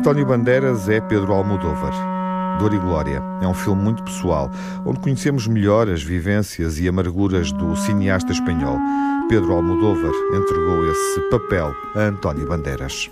António 0.00 0.24
Bandeiras 0.24 0.88
é 0.88 0.98
Pedro 0.98 1.30
Almodóvar. 1.34 1.92
Dor 2.58 2.72
e 2.72 2.78
Glória 2.78 3.22
é 3.42 3.46
um 3.46 3.52
filme 3.52 3.82
muito 3.82 4.02
pessoal, 4.02 4.50
onde 4.82 4.98
conhecemos 4.98 5.46
melhor 5.46 5.90
as 5.90 6.02
vivências 6.02 6.80
e 6.80 6.88
amarguras 6.88 7.52
do 7.52 7.76
cineasta 7.76 8.32
espanhol. 8.32 8.78
Pedro 9.28 9.52
Almodóvar 9.52 10.10
entregou 10.32 10.90
esse 10.90 11.20
papel 11.30 11.74
a 11.94 12.00
António 12.00 12.48
Bandeiras. 12.48 13.10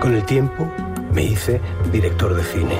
Con 0.00 0.14
el 0.16 0.24
tiempo 0.24 0.68
me 1.14 1.26
hice 1.26 1.60
director 1.92 2.34
de 2.34 2.42
cine 2.42 2.76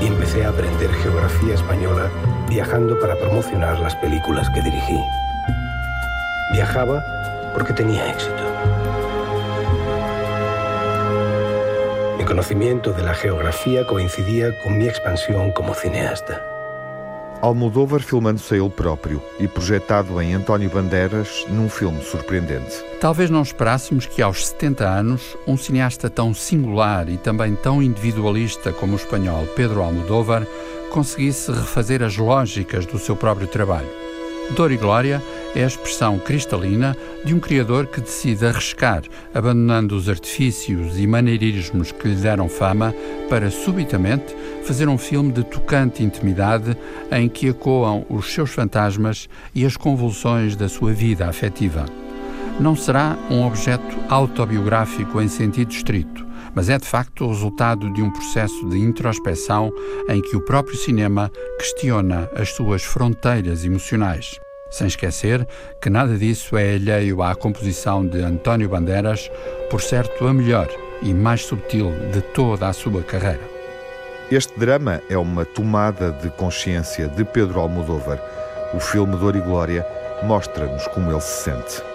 y 0.00 0.06
empecé 0.06 0.46
a 0.46 0.48
aprender 0.48 0.90
geografía 1.02 1.52
española 1.52 2.10
viajando 2.52 2.98
para 3.00 3.16
promocionar 3.16 3.80
las 3.80 3.96
películas 3.96 4.50
que 4.50 4.60
dirigí. 4.60 5.00
Viajaba 6.52 7.02
porque 7.54 7.72
tenía 7.72 8.10
éxito. 8.10 8.42
Mi 12.18 12.24
conocimiento 12.24 12.92
de 12.92 13.04
la 13.04 13.14
geografía 13.14 13.86
coincidía 13.86 14.50
con 14.62 14.76
mi 14.76 14.86
expansión 14.86 15.50
como 15.52 15.72
cineasta. 15.72 16.42
Almodóvar 17.40 18.02
filmando-se 18.02 18.54
a 18.54 18.58
ele 18.58 18.70
próprio 18.70 19.20
e 19.40 19.48
projetado 19.48 20.20
em 20.20 20.34
António 20.34 20.70
Bandeiras 20.70 21.44
num 21.48 21.68
filme 21.68 22.02
surpreendente. 22.02 22.84
Talvez 23.00 23.30
não 23.30 23.42
esperássemos 23.42 24.06
que 24.06 24.22
aos 24.22 24.46
70 24.46 24.86
anos 24.86 25.36
um 25.46 25.56
cineasta 25.56 26.08
tão 26.10 26.32
singular 26.34 27.08
e 27.08 27.16
também 27.16 27.56
tão 27.56 27.82
individualista 27.82 28.72
como 28.72 28.92
o 28.92 28.96
espanhol 28.96 29.44
Pedro 29.56 29.82
Almodóvar 29.82 30.46
conseguisse 30.92 31.50
refazer 31.50 32.02
as 32.02 32.18
lógicas 32.18 32.84
do 32.84 32.98
seu 32.98 33.16
próprio 33.16 33.46
trabalho. 33.46 33.88
Dor 34.54 34.70
e 34.70 34.76
Glória 34.76 35.22
é 35.56 35.64
a 35.64 35.66
expressão 35.66 36.18
cristalina 36.18 36.94
de 37.24 37.34
um 37.34 37.40
criador 37.40 37.86
que 37.86 38.02
decide 38.02 38.44
arriscar, 38.44 39.02
abandonando 39.34 39.96
os 39.96 40.08
artifícios 40.08 40.98
e 40.98 41.06
maneirismos 41.06 41.92
que 41.92 42.08
lhe 42.08 42.16
deram 42.16 42.46
fama, 42.46 42.94
para 43.30 43.50
subitamente 43.50 44.36
fazer 44.64 44.86
um 44.86 44.98
filme 44.98 45.32
de 45.32 45.42
tocante 45.44 46.02
intimidade 46.02 46.76
em 47.10 47.26
que 47.26 47.48
ecoam 47.48 48.04
os 48.10 48.30
seus 48.32 48.50
fantasmas 48.50 49.30
e 49.54 49.64
as 49.64 49.78
convulsões 49.78 50.54
da 50.54 50.68
sua 50.68 50.92
vida 50.92 51.26
afetiva. 51.26 51.86
Não 52.60 52.76
será 52.76 53.16
um 53.30 53.46
objeto 53.46 53.96
autobiográfico 54.10 55.22
em 55.22 55.28
sentido 55.28 55.70
estrito, 55.70 56.26
mas 56.54 56.68
é 56.68 56.78
de 56.78 56.86
facto 56.86 57.24
o 57.24 57.28
resultado 57.28 57.92
de 57.92 58.02
um 58.02 58.10
processo 58.10 58.68
de 58.68 58.78
introspeção 58.78 59.72
em 60.08 60.20
que 60.20 60.36
o 60.36 60.40
próprio 60.40 60.76
cinema 60.76 61.30
questiona 61.58 62.30
as 62.36 62.50
suas 62.50 62.82
fronteiras 62.82 63.64
emocionais. 63.64 64.38
Sem 64.70 64.86
esquecer 64.86 65.46
que 65.82 65.90
nada 65.90 66.16
disso 66.16 66.56
é 66.56 66.74
alheio 66.74 67.22
à 67.22 67.34
composição 67.34 68.06
de 68.06 68.22
António 68.22 68.68
Bandeiras, 68.68 69.30
por 69.70 69.82
certo 69.82 70.26
a 70.26 70.32
melhor 70.32 70.68
e 71.02 71.12
mais 71.12 71.42
subtil 71.42 71.92
de 72.10 72.22
toda 72.22 72.68
a 72.68 72.72
sua 72.72 73.02
carreira. 73.02 73.52
Este 74.30 74.58
drama 74.58 75.02
é 75.10 75.18
uma 75.18 75.44
tomada 75.44 76.10
de 76.10 76.30
consciência 76.30 77.06
de 77.06 77.22
Pedro 77.22 77.60
Almodóvar. 77.60 78.18
O 78.72 78.80
filme 78.80 79.14
Dor 79.16 79.36
e 79.36 79.40
Glória 79.40 79.86
mostra-nos 80.22 80.86
como 80.88 81.10
ele 81.10 81.20
se 81.20 81.44
sente. 81.44 81.91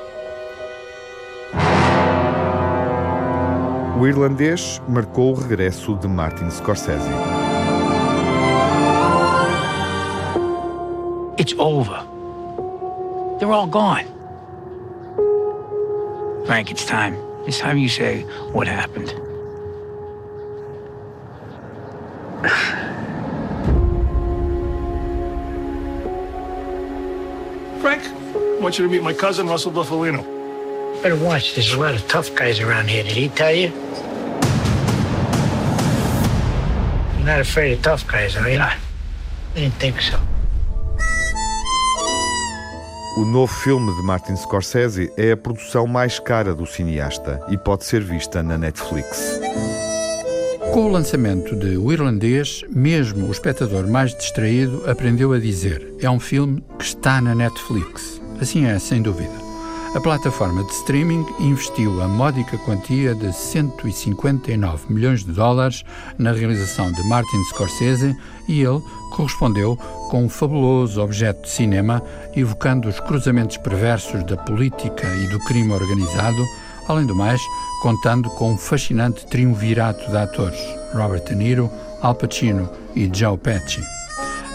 O 4.00 4.06
irlandês 4.06 4.80
marcou 4.88 5.32
o 5.32 5.34
regresso 5.34 5.96
de 5.96 6.08
Martin 6.08 6.52
Scorsese. 6.52 7.10
It's 11.40 11.56
over. 11.58 12.06
They're 13.40 13.52
all 13.52 13.66
gone. 13.66 14.06
Frank, 16.46 16.70
it's 16.70 16.86
time. 16.86 17.18
It's 17.48 17.58
time 17.58 17.80
you 17.80 17.90
say 17.90 18.24
what 18.54 18.68
happened. 18.68 19.16
Frank, 27.82 28.04
I 28.06 28.60
want 28.62 28.78
you 28.78 28.86
to 28.86 28.92
meet 28.92 29.02
my 29.02 29.14
cousin, 29.14 29.48
Russell 29.48 29.72
Buffalino. 29.72 30.37
Better 31.02 31.16
watch. 31.16 31.54
There's 31.54 31.74
a 31.74 31.80
lot 31.80 31.94
of 31.94 32.08
tough 32.08 32.34
guys 32.36 32.60
around 32.60 32.90
here. 32.90 33.04
Did 33.04 33.14
he 33.14 33.30
tell 33.30 33.54
you? 33.54 33.72
You're 37.18 37.26
not 37.26 37.40
afraid 37.40 37.74
of 37.74 37.82
tough 37.84 38.08
guys, 38.08 38.36
are 38.36 38.50
you? 38.50 38.60
I 38.60 38.76
didn't 39.54 39.76
think 39.76 40.02
so. 40.02 40.18
O 43.18 43.26
novo 43.26 43.52
filme 43.52 43.96
de 43.96 44.04
Martin 44.04 44.36
Scorsese 44.36 45.12
é 45.18 45.32
a 45.32 45.38
produção 45.38 45.88
mais 45.88 46.20
cara 46.20 46.54
do 46.54 46.68
cineasta 46.68 47.44
e 47.50 47.58
pode 47.58 47.84
ser 47.84 48.04
vista 48.04 48.44
na 48.44 48.60
Netflix. 48.60 49.40
Com 50.72 50.86
o 50.86 50.92
lançamento 50.92 51.56
de 51.56 51.78
O 51.78 51.92
Irlandês, 51.92 52.64
mesmo 52.70 53.28
o 53.28 53.32
espectador 53.32 53.88
mais 53.88 54.16
distraído 54.16 54.88
aprendeu 54.88 55.34
a 55.34 55.40
dizer: 55.40 55.96
é 56.00 56.10
um 56.10 56.20
filme 56.20 56.64
que 56.78 56.86
está 56.86 57.20
na 57.20 57.34
Netflix. 57.34 58.22
Assim 58.40 58.66
é, 58.66 58.78
sem 58.78 59.02
dúvida. 59.02 59.47
A 59.98 60.00
plataforma 60.00 60.64
de 60.64 60.72
streaming 60.74 61.26
investiu 61.40 62.04
a 62.04 62.08
módica 62.08 62.56
quantia 62.60 63.16
de 63.16 63.34
159 63.34 64.94
milhões 64.94 65.26
de 65.26 65.32
dólares 65.32 65.84
na 66.20 66.32
realização 66.34 66.92
de 66.92 67.04
Martin 67.08 67.44
Scorsese 67.46 68.16
e 68.48 68.62
ele 68.62 68.80
correspondeu 69.16 69.76
com 70.12 70.26
um 70.26 70.30
fabuloso 70.30 71.02
objeto 71.02 71.42
de 71.42 71.50
cinema, 71.50 72.04
evocando 72.36 72.88
os 72.88 73.00
cruzamentos 73.00 73.58
perversos 73.58 74.24
da 74.24 74.38
política 74.38 75.08
e 75.16 75.28
do 75.30 75.40
crime 75.46 75.74
organizado, 75.74 76.46
além 76.88 77.08
do 77.08 77.16
mais, 77.16 77.42
contando 77.82 78.30
com 78.30 78.52
um 78.52 78.58
fascinante 78.58 79.26
triunvirato 79.26 80.12
de 80.12 80.16
atores, 80.16 80.60
Robert 80.94 81.24
De 81.24 81.34
Niro, 81.34 81.72
Al 82.04 82.14
Pacino 82.14 82.70
e 82.96 83.10
Joe 83.12 83.36
Pesci. 83.36 83.82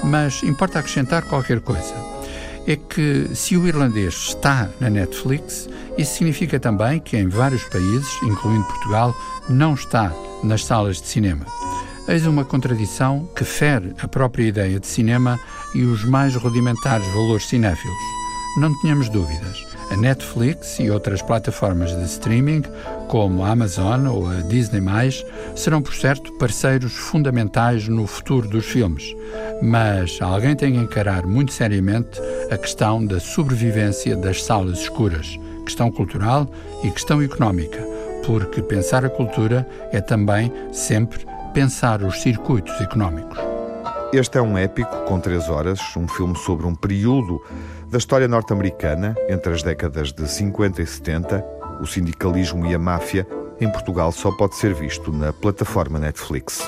Mas 0.05 0.41
importa 0.45 0.79
acrescentar 0.79 1.25
qualquer 1.25 1.59
coisa 1.59 2.12
é 2.67 2.77
que 2.77 3.29
se 3.35 3.57
o 3.57 3.67
irlandês 3.67 4.15
está 4.15 4.69
na 4.81 4.89
Netflix, 4.89 5.69
isso 5.99 6.15
significa 6.15 6.61
também 6.61 7.01
que 7.01 7.17
em 7.17 7.29
vários 7.29 7.65
países, 7.65 8.09
incluindo 8.23 8.65
Portugal, 8.65 9.15
não 9.49 9.75
está 9.75 10.13
nas 10.43 10.65
salas 10.65 11.01
de 11.01 11.09
cinema. 11.09 11.45
Eis 12.09 12.27
uma 12.27 12.45
contradição 12.45 13.29
que 13.37 13.45
fere 13.45 13.95
a 14.01 14.09
própria 14.09 14.45
ideia 14.45 14.81
de 14.81 14.87
cinema 14.87 15.39
e 15.75 15.83
os 15.83 16.05
mais 16.05 16.35
rudimentares 16.35 17.07
valores 17.09 17.49
cinéfilos. 17.49 17.97
Não 18.59 18.79
tenhamos 18.81 19.09
dúvidas. 19.09 19.72
A 19.93 19.97
Netflix 19.97 20.79
e 20.81 20.91
outras 20.91 21.21
plataformas 21.21 21.95
de 21.95 22.03
streaming, 22.05 22.63
como 23.09 23.45
a 23.45 23.51
Amazon 23.51 24.07
ou 24.07 24.27
a 24.27 24.41
Disney, 24.41 24.81
serão, 25.55 25.83
por 25.83 25.93
certo, 25.93 26.33
parceiros 26.39 26.95
fundamentais 26.95 27.89
no 27.89 28.07
futuro 28.07 28.49
dos 28.49 28.65
filmes. 28.65 29.15
Mas 29.61 30.19
alguém 30.23 30.57
tem 30.57 30.73
que 30.73 30.79
encarar 30.79 31.27
muito 31.27 31.53
seriamente 31.53 32.19
a 32.51 32.57
questão 32.57 33.05
da 33.05 33.21
sobrevivência 33.21 34.17
das 34.17 34.43
salas 34.43 34.79
escuras, 34.79 35.39
questão 35.67 35.93
cultural 35.93 36.51
e 36.83 36.91
questão 36.91 37.21
económica, 37.21 37.87
porque 38.25 38.63
pensar 38.63 39.05
a 39.05 39.11
cultura 39.11 39.69
é 39.93 40.01
também 40.01 40.51
sempre 40.73 41.27
pensar 41.53 42.03
os 42.03 42.23
circuitos 42.23 42.81
económicos. 42.81 43.39
Este 44.11 44.39
é 44.39 44.43
um 44.43 44.57
épico 44.57 45.05
com 45.05 45.21
três 45.21 45.51
horas, 45.51 45.81
um 45.97 46.09
filme 46.09 46.37
sobre 46.37 46.67
um 46.67 46.75
período 46.75 47.43
da 47.93 47.99
história 47.99 48.27
norte-americana 48.27 49.15
entre 49.29 49.53
as 49.53 49.63
décadas 49.63 50.15
de 50.15 50.27
50 50.27 50.81
e 50.81 50.87
70. 50.87 51.45
O 51.79 51.87
sindicalismo 51.87 52.65
e 52.65 52.75
a 52.75 52.79
máfia 52.79 53.27
em 53.61 53.71
Portugal 53.71 54.11
só 54.11 54.33
pode 54.33 54.57
ser 54.57 54.73
visto 54.73 55.13
na 55.13 55.31
plataforma 55.31 55.99
Netflix. 55.99 56.67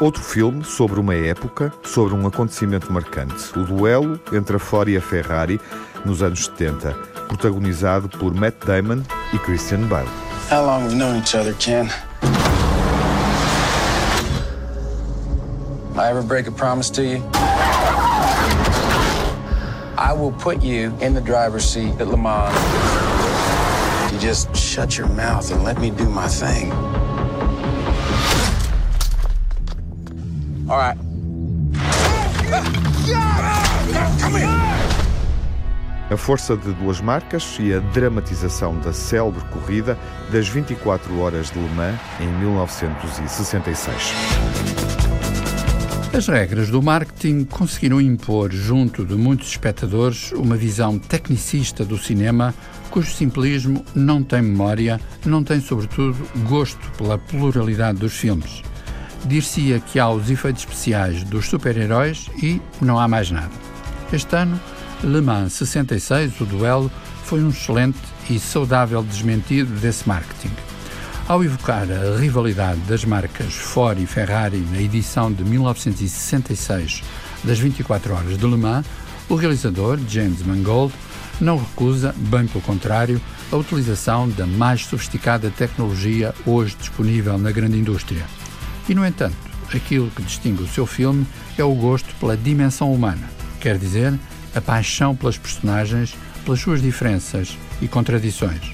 Outro 0.00 0.22
filme 0.22 0.64
sobre 0.64 0.98
uma 0.98 1.14
época, 1.14 1.70
sobre 1.84 2.14
um 2.14 2.26
acontecimento 2.26 2.90
marcante, 2.90 3.58
o 3.58 3.64
duelo 3.64 4.18
entre 4.32 4.56
a 4.56 4.58
Ford 4.58 4.88
e 4.88 4.96
a 4.96 5.00
Ferrari 5.00 5.60
nos 6.06 6.22
anos 6.22 6.46
70, 6.46 6.92
protagonizado 7.28 8.08
por 8.08 8.34
Matt 8.34 8.64
Damon 8.64 9.02
e 9.34 9.38
Christian 9.40 9.86
Bale. 9.88 10.08
How 10.50 10.64
long 10.64 10.84
have 10.84 10.88
we 10.88 10.94
known 10.94 11.18
each 11.18 11.36
other, 11.36 11.54
Ken? 11.58 11.86
I 16.06 16.10
ever 16.10 16.22
break 16.22 16.46
a 16.46 16.52
promise 16.52 16.88
to 16.90 17.02
you? 17.02 17.20
I 19.98 20.14
will 20.16 20.30
put 20.30 20.62
you 20.62 20.94
in 21.00 21.14
the 21.14 21.20
driver's 21.20 21.64
seat 21.64 22.00
at 22.00 22.06
Le 22.06 22.16
Mans. 22.16 22.54
You 24.12 24.18
just 24.20 24.54
shut 24.54 24.96
your 24.96 25.08
mouth 25.08 25.50
and 25.50 25.64
let 25.64 25.80
me 25.80 25.90
do 25.90 26.08
my 26.08 26.28
thing. 26.28 26.70
All 30.70 30.78
right. 30.78 30.96
A 36.08 36.16
força 36.16 36.56
de 36.56 36.72
duas 36.74 37.00
marcas 37.00 37.56
e 37.58 37.74
a 37.74 37.80
dramatização 37.80 38.78
da 38.78 38.92
célebre 38.92 39.44
corrida 39.46 39.98
das 40.30 40.46
24 40.46 41.18
horas 41.18 41.50
de 41.50 41.58
Le 41.58 41.68
Mans 41.70 41.98
em 42.20 42.28
1966. 42.28 44.85
As 46.16 46.28
regras 46.28 46.70
do 46.70 46.80
marketing 46.80 47.44
conseguiram 47.44 48.00
impor 48.00 48.50
junto 48.50 49.04
de 49.04 49.14
muitos 49.14 49.48
espectadores 49.48 50.32
uma 50.32 50.56
visão 50.56 50.98
tecnicista 50.98 51.84
do 51.84 51.98
cinema 51.98 52.54
cujo 52.90 53.12
simplismo 53.12 53.84
não 53.94 54.22
tem 54.22 54.40
memória, 54.40 54.98
não 55.26 55.44
tem, 55.44 55.60
sobretudo, 55.60 56.16
gosto 56.48 56.90
pela 56.92 57.18
pluralidade 57.18 57.98
dos 57.98 58.14
filmes. 58.14 58.62
Dir-se-ia 59.26 59.78
que 59.78 59.98
há 59.98 60.08
os 60.08 60.30
efeitos 60.30 60.62
especiais 60.62 61.22
dos 61.22 61.50
super-heróis 61.50 62.30
e 62.42 62.62
não 62.80 62.98
há 62.98 63.06
mais 63.06 63.30
nada. 63.30 63.52
Este 64.10 64.36
ano, 64.36 64.58
Le 65.04 65.20
Mans 65.20 65.52
66, 65.52 66.40
o 66.40 66.46
duelo, 66.46 66.90
foi 67.24 67.44
um 67.44 67.50
excelente 67.50 67.98
e 68.30 68.38
saudável 68.38 69.02
desmentido 69.02 69.70
desse 69.80 70.08
marketing. 70.08 70.65
Ao 71.28 71.42
evocar 71.42 71.88
a 71.90 72.16
rivalidade 72.20 72.78
das 72.82 73.04
marcas 73.04 73.52
Ford 73.52 74.00
e 74.00 74.06
Ferrari 74.06 74.58
na 74.70 74.80
edição 74.80 75.32
de 75.32 75.42
1966 75.42 77.02
das 77.42 77.58
24 77.58 78.14
Horas 78.14 78.38
de 78.38 78.46
Le 78.46 78.56
Mans, 78.56 78.86
o 79.28 79.34
realizador, 79.34 79.98
James 80.08 80.42
Mangold, 80.42 80.94
não 81.40 81.58
recusa, 81.58 82.14
bem 82.16 82.46
pelo 82.46 82.62
contrário, 82.62 83.20
a 83.50 83.56
utilização 83.56 84.28
da 84.28 84.46
mais 84.46 84.86
sofisticada 84.86 85.50
tecnologia 85.50 86.32
hoje 86.46 86.76
disponível 86.78 87.36
na 87.38 87.50
grande 87.50 87.76
indústria. 87.76 88.24
E, 88.88 88.94
no 88.94 89.04
entanto, 89.04 89.36
aquilo 89.74 90.12
que 90.12 90.22
distingue 90.22 90.62
o 90.62 90.68
seu 90.68 90.86
filme 90.86 91.26
é 91.58 91.64
o 91.64 91.74
gosto 91.74 92.14
pela 92.20 92.36
dimensão 92.36 92.92
humana, 92.92 93.28
quer 93.60 93.78
dizer, 93.78 94.16
a 94.54 94.60
paixão 94.60 95.16
pelas 95.16 95.36
personagens, 95.36 96.14
pelas 96.44 96.60
suas 96.60 96.80
diferenças 96.80 97.58
e 97.82 97.88
contradições. 97.88 98.72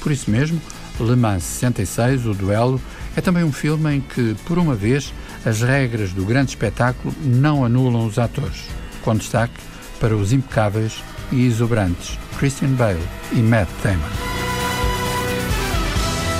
Por 0.00 0.10
isso 0.10 0.30
mesmo, 0.30 0.58
Le 1.04 1.16
Mans 1.16 1.42
66, 1.42 2.26
o 2.26 2.34
duelo, 2.34 2.80
é 3.16 3.20
também 3.20 3.44
um 3.44 3.52
filme 3.52 3.96
em 3.96 4.00
que, 4.00 4.34
por 4.44 4.58
uma 4.58 4.74
vez, 4.74 5.12
as 5.44 5.62
regras 5.62 6.12
do 6.12 6.24
grande 6.24 6.50
espetáculo 6.50 7.14
não 7.22 7.64
anulam 7.64 8.06
os 8.06 8.18
atores, 8.18 8.64
com 9.02 9.16
destaque 9.16 9.54
para 9.98 10.16
os 10.16 10.32
impecáveis 10.32 11.02
e 11.32 11.46
exuberantes 11.46 12.18
Christian 12.38 12.70
Bale 12.70 13.02
e 13.32 13.36
Matt 13.36 13.68
Damon. 13.82 14.00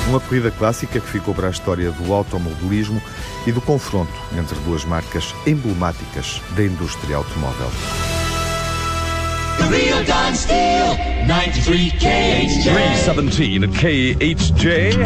Uma 0.09 0.21
corrida 0.21 0.51
clássica 0.51 0.99
que 0.99 1.07
ficou 1.07 1.35
para 1.35 1.47
a 1.47 1.51
história 1.51 1.91
do 1.93 2.13
automobilismo 2.13 3.01
e 3.47 3.53
do 3.53 3.61
confronto 3.61 4.13
entre 4.37 4.59
duas 4.61 4.85
marcas 4.85 5.35
emblemáticas 5.47 6.43
da 6.57 6.65
indústria 6.65 7.17
automóvel. 7.17 7.71
The 9.71 9.77
real 9.77 10.05
Don 10.05 10.35
Steel, 10.35 10.97
93 11.29 11.93
KHJ. 11.93 12.64
317 12.64 13.62
at 13.62 13.71
KHJ. 13.71 14.97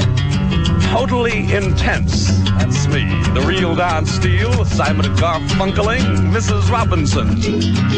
Totally 0.91 1.53
intense. 1.55 2.29
That's 2.57 2.87
me, 2.87 3.05
the 3.35 3.43
real 3.47 3.75
Don 3.75 4.07
Steel, 4.07 4.65
Simon 4.65 5.15
Garfunkeling, 5.17 6.33
Mrs. 6.33 6.71
Robinson. 6.71 7.27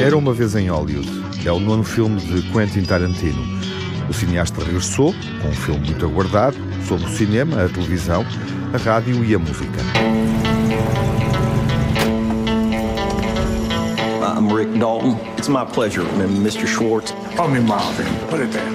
Era 0.03 0.17
uma 0.17 0.33
vez 0.33 0.57
em 0.57 0.69
Hollywood. 0.69 1.09
É 1.47 1.53
o 1.53 1.61
nono 1.61 1.85
filme 1.85 2.21
de 2.21 2.43
Quentin 2.51 2.83
Tarantino. 2.83 3.45
O 4.09 4.13
cineasta 4.13 4.65
regressou 4.65 5.15
com 5.41 5.49
um 5.49 5.55
filme 5.55 5.87
muito 5.87 6.05
aguardado 6.05 6.57
sobre 6.85 7.07
o 7.07 7.11
cinema, 7.11 7.65
a 7.65 7.69
televisão, 7.69 8.27
a 8.75 8.77
rádio 8.77 9.25
e 9.25 9.37
a 9.37 9.39
música. 9.39 9.79
I'm 14.37 14.53
Rick 14.53 14.79
Dalton. 14.79 15.17
It's 15.39 15.49
my 15.49 15.65
pleasure, 15.65 16.03
Mr. 16.03 16.67
Schwartz. 16.67 17.11
Call 17.37 17.49
me 17.49 17.59
Marvin. 17.59 18.07
Put 18.29 18.41
it 18.41 18.53
there. 18.53 18.71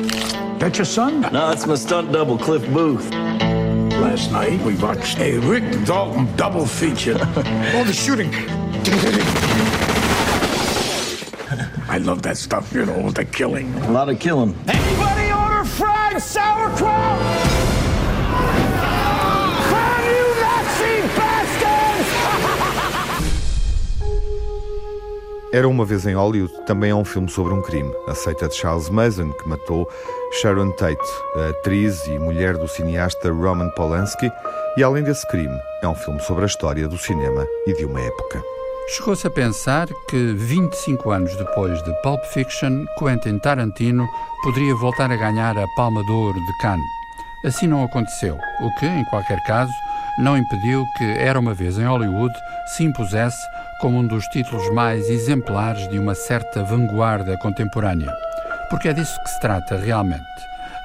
That 0.57 0.75
your 0.75 0.85
son? 0.85 1.21
No, 1.31 1.51
it's 1.51 1.67
my 1.67 1.75
stunt 1.75 2.11
double, 2.11 2.35
Cliff 2.35 2.67
Booth. 2.73 3.11
Last 3.11 4.31
night 4.31 4.59
we 4.63 4.75
watched 4.77 5.19
a 5.19 5.37
Rick 5.37 5.85
Dalton 5.85 6.35
double 6.35 6.65
feature. 6.65 7.13
All 7.75 7.83
the 7.83 7.93
shooting. 7.93 8.31
I 11.87 11.99
love 11.99 12.23
that 12.23 12.37
stuff, 12.37 12.73
you 12.73 12.87
know, 12.87 13.11
the 13.11 13.25
killing. 13.25 13.71
A 13.83 13.91
lot 13.91 14.09
of 14.09 14.19
killing. 14.19 14.57
Anybody 14.67 15.31
order 15.31 15.63
fried 15.63 16.19
sauerkraut? 16.19 17.50
Era 25.53 25.67
uma 25.67 25.83
vez 25.83 26.05
em 26.05 26.13
Hollywood 26.13 26.53
também 26.65 26.91
é 26.91 26.95
um 26.95 27.03
filme 27.03 27.27
sobre 27.27 27.53
um 27.53 27.61
crime, 27.61 27.93
a 28.07 28.15
seita 28.15 28.47
de 28.47 28.55
Charles 28.55 28.89
Mason, 28.89 29.31
que 29.33 29.49
matou 29.49 29.85
Sharon 30.39 30.71
Tate, 30.71 30.95
a 31.35 31.49
atriz 31.49 32.07
e 32.07 32.17
mulher 32.17 32.55
do 32.55 32.69
cineasta 32.69 33.29
Roman 33.29 33.69
Polanski, 33.71 34.31
e 34.77 34.83
além 34.83 35.03
desse 35.03 35.27
crime, 35.27 35.59
é 35.83 35.87
um 35.89 35.95
filme 35.95 36.21
sobre 36.21 36.43
a 36.43 36.47
história 36.47 36.87
do 36.87 36.97
cinema 36.97 37.45
e 37.67 37.73
de 37.73 37.83
uma 37.83 37.99
época. 37.99 38.41
Chegou-se 38.95 39.27
a 39.27 39.29
pensar 39.29 39.89
que 40.09 40.33
25 40.33 41.11
anos 41.11 41.35
depois 41.35 41.83
de 41.83 41.93
Pulp 42.01 42.23
Fiction, 42.33 42.85
Quentin 42.97 43.37
Tarantino 43.39 44.07
poderia 44.43 44.75
voltar 44.75 45.11
a 45.11 45.17
ganhar 45.17 45.57
a 45.57 45.67
Palma 45.75 46.01
de 46.01 46.11
Ouro 46.13 46.39
de 46.39 46.57
Cannes. 46.61 46.85
Assim 47.45 47.67
não 47.67 47.83
aconteceu, 47.83 48.37
o 48.61 48.79
que, 48.79 48.85
em 48.85 49.03
qualquer 49.05 49.43
caso, 49.43 49.73
não 50.17 50.37
impediu 50.37 50.85
que 50.97 51.03
Era 51.03 51.39
uma 51.39 51.53
vez 51.53 51.77
em 51.77 51.85
Hollywood 51.85 52.33
se 52.77 52.83
impusesse 52.83 53.37
como 53.81 53.97
um 53.97 54.05
dos 54.05 54.27
títulos 54.27 54.69
mais 54.75 55.09
exemplares 55.09 55.89
de 55.89 55.97
uma 55.97 56.13
certa 56.13 56.63
vanguarda 56.63 57.35
contemporânea. 57.39 58.13
Porque 58.69 58.87
é 58.87 58.93
disso 58.93 59.19
que 59.23 59.29
se 59.31 59.39
trata 59.39 59.75
realmente. 59.75 60.21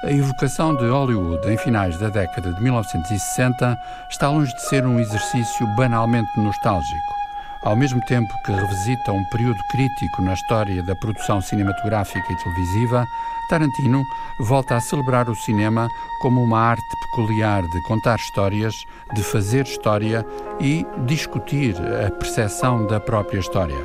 A 0.03 0.11
evocação 0.11 0.75
de 0.75 0.87
Hollywood 0.89 1.47
em 1.47 1.57
finais 1.57 1.95
da 1.99 2.09
década 2.09 2.51
de 2.51 2.61
1960 2.61 3.77
está 4.09 4.29
longe 4.29 4.51
de 4.53 4.61
ser 4.63 4.83
um 4.83 4.99
exercício 4.99 5.67
banalmente 5.75 6.29
nostálgico. 6.37 7.15
Ao 7.63 7.75
mesmo 7.75 8.01
tempo 8.01 8.33
que 8.43 8.51
revisita 8.51 9.11
um 9.11 9.23
período 9.25 9.59
crítico 9.69 10.23
na 10.23 10.33
história 10.33 10.81
da 10.81 10.95
produção 10.95 11.39
cinematográfica 11.39 12.19
e 12.19 12.43
televisiva, 12.43 13.05
Tarantino 13.47 14.05
volta 14.39 14.75
a 14.75 14.81
celebrar 14.81 15.29
o 15.29 15.35
cinema 15.35 15.89
como 16.21 16.43
uma 16.43 16.59
arte 16.59 16.83
peculiar 17.01 17.63
de 17.63 17.81
contar 17.81 18.17
histórias, 18.17 18.85
de 19.13 19.23
fazer 19.23 19.65
história 19.65 20.25
e 20.59 20.85
discutir 21.05 21.75
a 22.05 22.11
percepção 22.11 22.85
da 22.85 22.99
própria 22.99 23.39
história. 23.39 23.77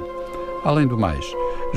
Além 0.65 0.87
do 0.87 0.99
mais, 0.99 1.25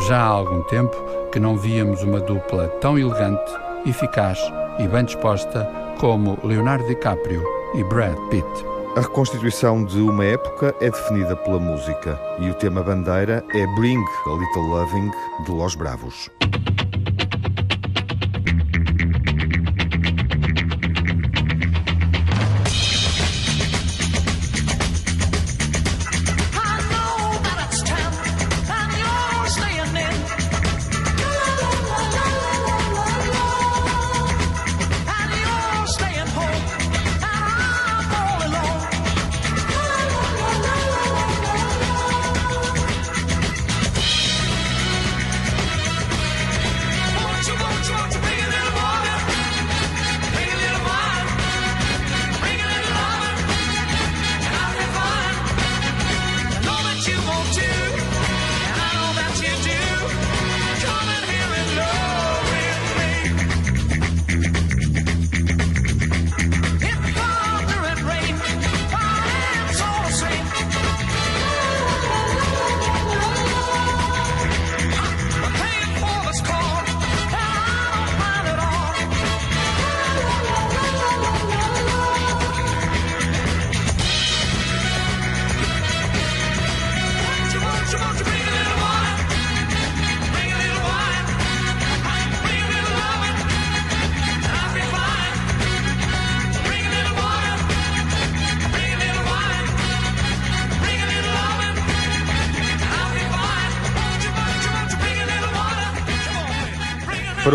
já 0.08 0.20
há 0.20 0.28
algum 0.28 0.62
tempo 0.64 0.96
que 1.32 1.40
não 1.40 1.58
víamos 1.58 2.04
uma 2.04 2.20
dupla 2.20 2.68
tão 2.82 2.98
elegante, 2.98 3.52
eficaz 3.86 4.40
e 4.80 4.88
bem 4.88 5.06
disposta 5.06 5.68
como 6.00 6.38
Leonardo 6.44 6.88
DiCaprio 6.88 7.44
e 7.74 7.84
Brad 7.84 8.18
Pitt. 8.30 8.76
A 8.96 9.02
reconstituição 9.02 9.84
de 9.84 10.00
uma 10.00 10.24
época 10.24 10.74
é 10.80 10.90
definida 10.90 11.36
pela 11.36 11.60
música 11.60 12.20
e 12.40 12.50
o 12.50 12.54
tema 12.54 12.82
bandeira 12.82 13.44
é 13.54 13.68
Bring 13.76 14.02
a 14.26 14.30
Little 14.30 14.70
Loving 14.70 15.12
de 15.44 15.52
Los 15.52 15.76
Bravos. 15.76 16.30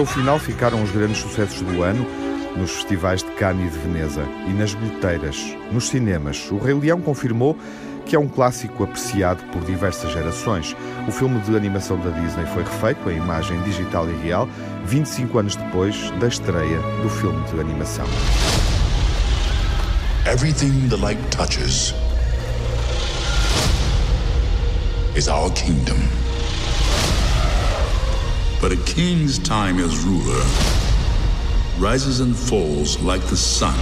Para 0.00 0.04
o 0.04 0.14
final 0.14 0.38
ficaram 0.38 0.82
os 0.82 0.90
grandes 0.92 1.18
sucessos 1.18 1.60
do 1.60 1.82
ano 1.82 2.06
nos 2.56 2.70
festivais 2.70 3.22
de 3.22 3.30
Cannes 3.32 3.66
e 3.66 3.78
de 3.78 3.86
Veneza 3.86 4.24
e 4.48 4.50
nas 4.54 4.72
bilheteiras, 4.72 5.54
nos 5.70 5.90
cinemas. 5.90 6.50
O 6.50 6.56
Rei 6.56 6.72
Leão 6.72 7.02
confirmou 7.02 7.54
que 8.06 8.16
é 8.16 8.18
um 8.18 8.26
clássico 8.26 8.82
apreciado 8.82 9.44
por 9.52 9.62
diversas 9.62 10.10
gerações. 10.10 10.74
O 11.06 11.12
filme 11.12 11.38
de 11.40 11.54
animação 11.54 11.98
da 11.98 12.08
Disney 12.18 12.46
foi 12.46 12.62
refeito 12.62 13.10
em 13.10 13.18
imagem 13.18 13.60
digital 13.60 14.08
e 14.08 14.14
real 14.24 14.48
25 14.86 15.38
anos 15.38 15.54
depois 15.54 16.10
da 16.12 16.28
estreia 16.28 16.78
do 17.02 17.10
filme 17.10 17.44
de 17.50 17.60
animação. 17.60 18.06
Everything 20.24 20.88
the 20.88 20.96
light 20.96 21.20
touches 21.30 21.94
is 25.14 25.28
our 25.28 25.50
kingdom. 25.50 26.19
But 28.60 28.72
a 28.72 28.76
king's 28.84 29.38
time 29.38 29.78
as 29.78 29.96
ruler 30.04 30.44
rises 31.78 32.20
and 32.20 32.36
falls 32.36 33.00
like 33.00 33.22
the 33.28 33.36
sun. 33.36 33.74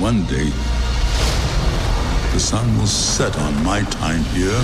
One 0.00 0.24
day, 0.26 0.50
the 2.32 2.40
sun 2.40 2.76
will 2.76 2.88
set 2.88 3.38
on 3.38 3.62
my 3.62 3.82
time 3.82 4.24
here 4.34 4.60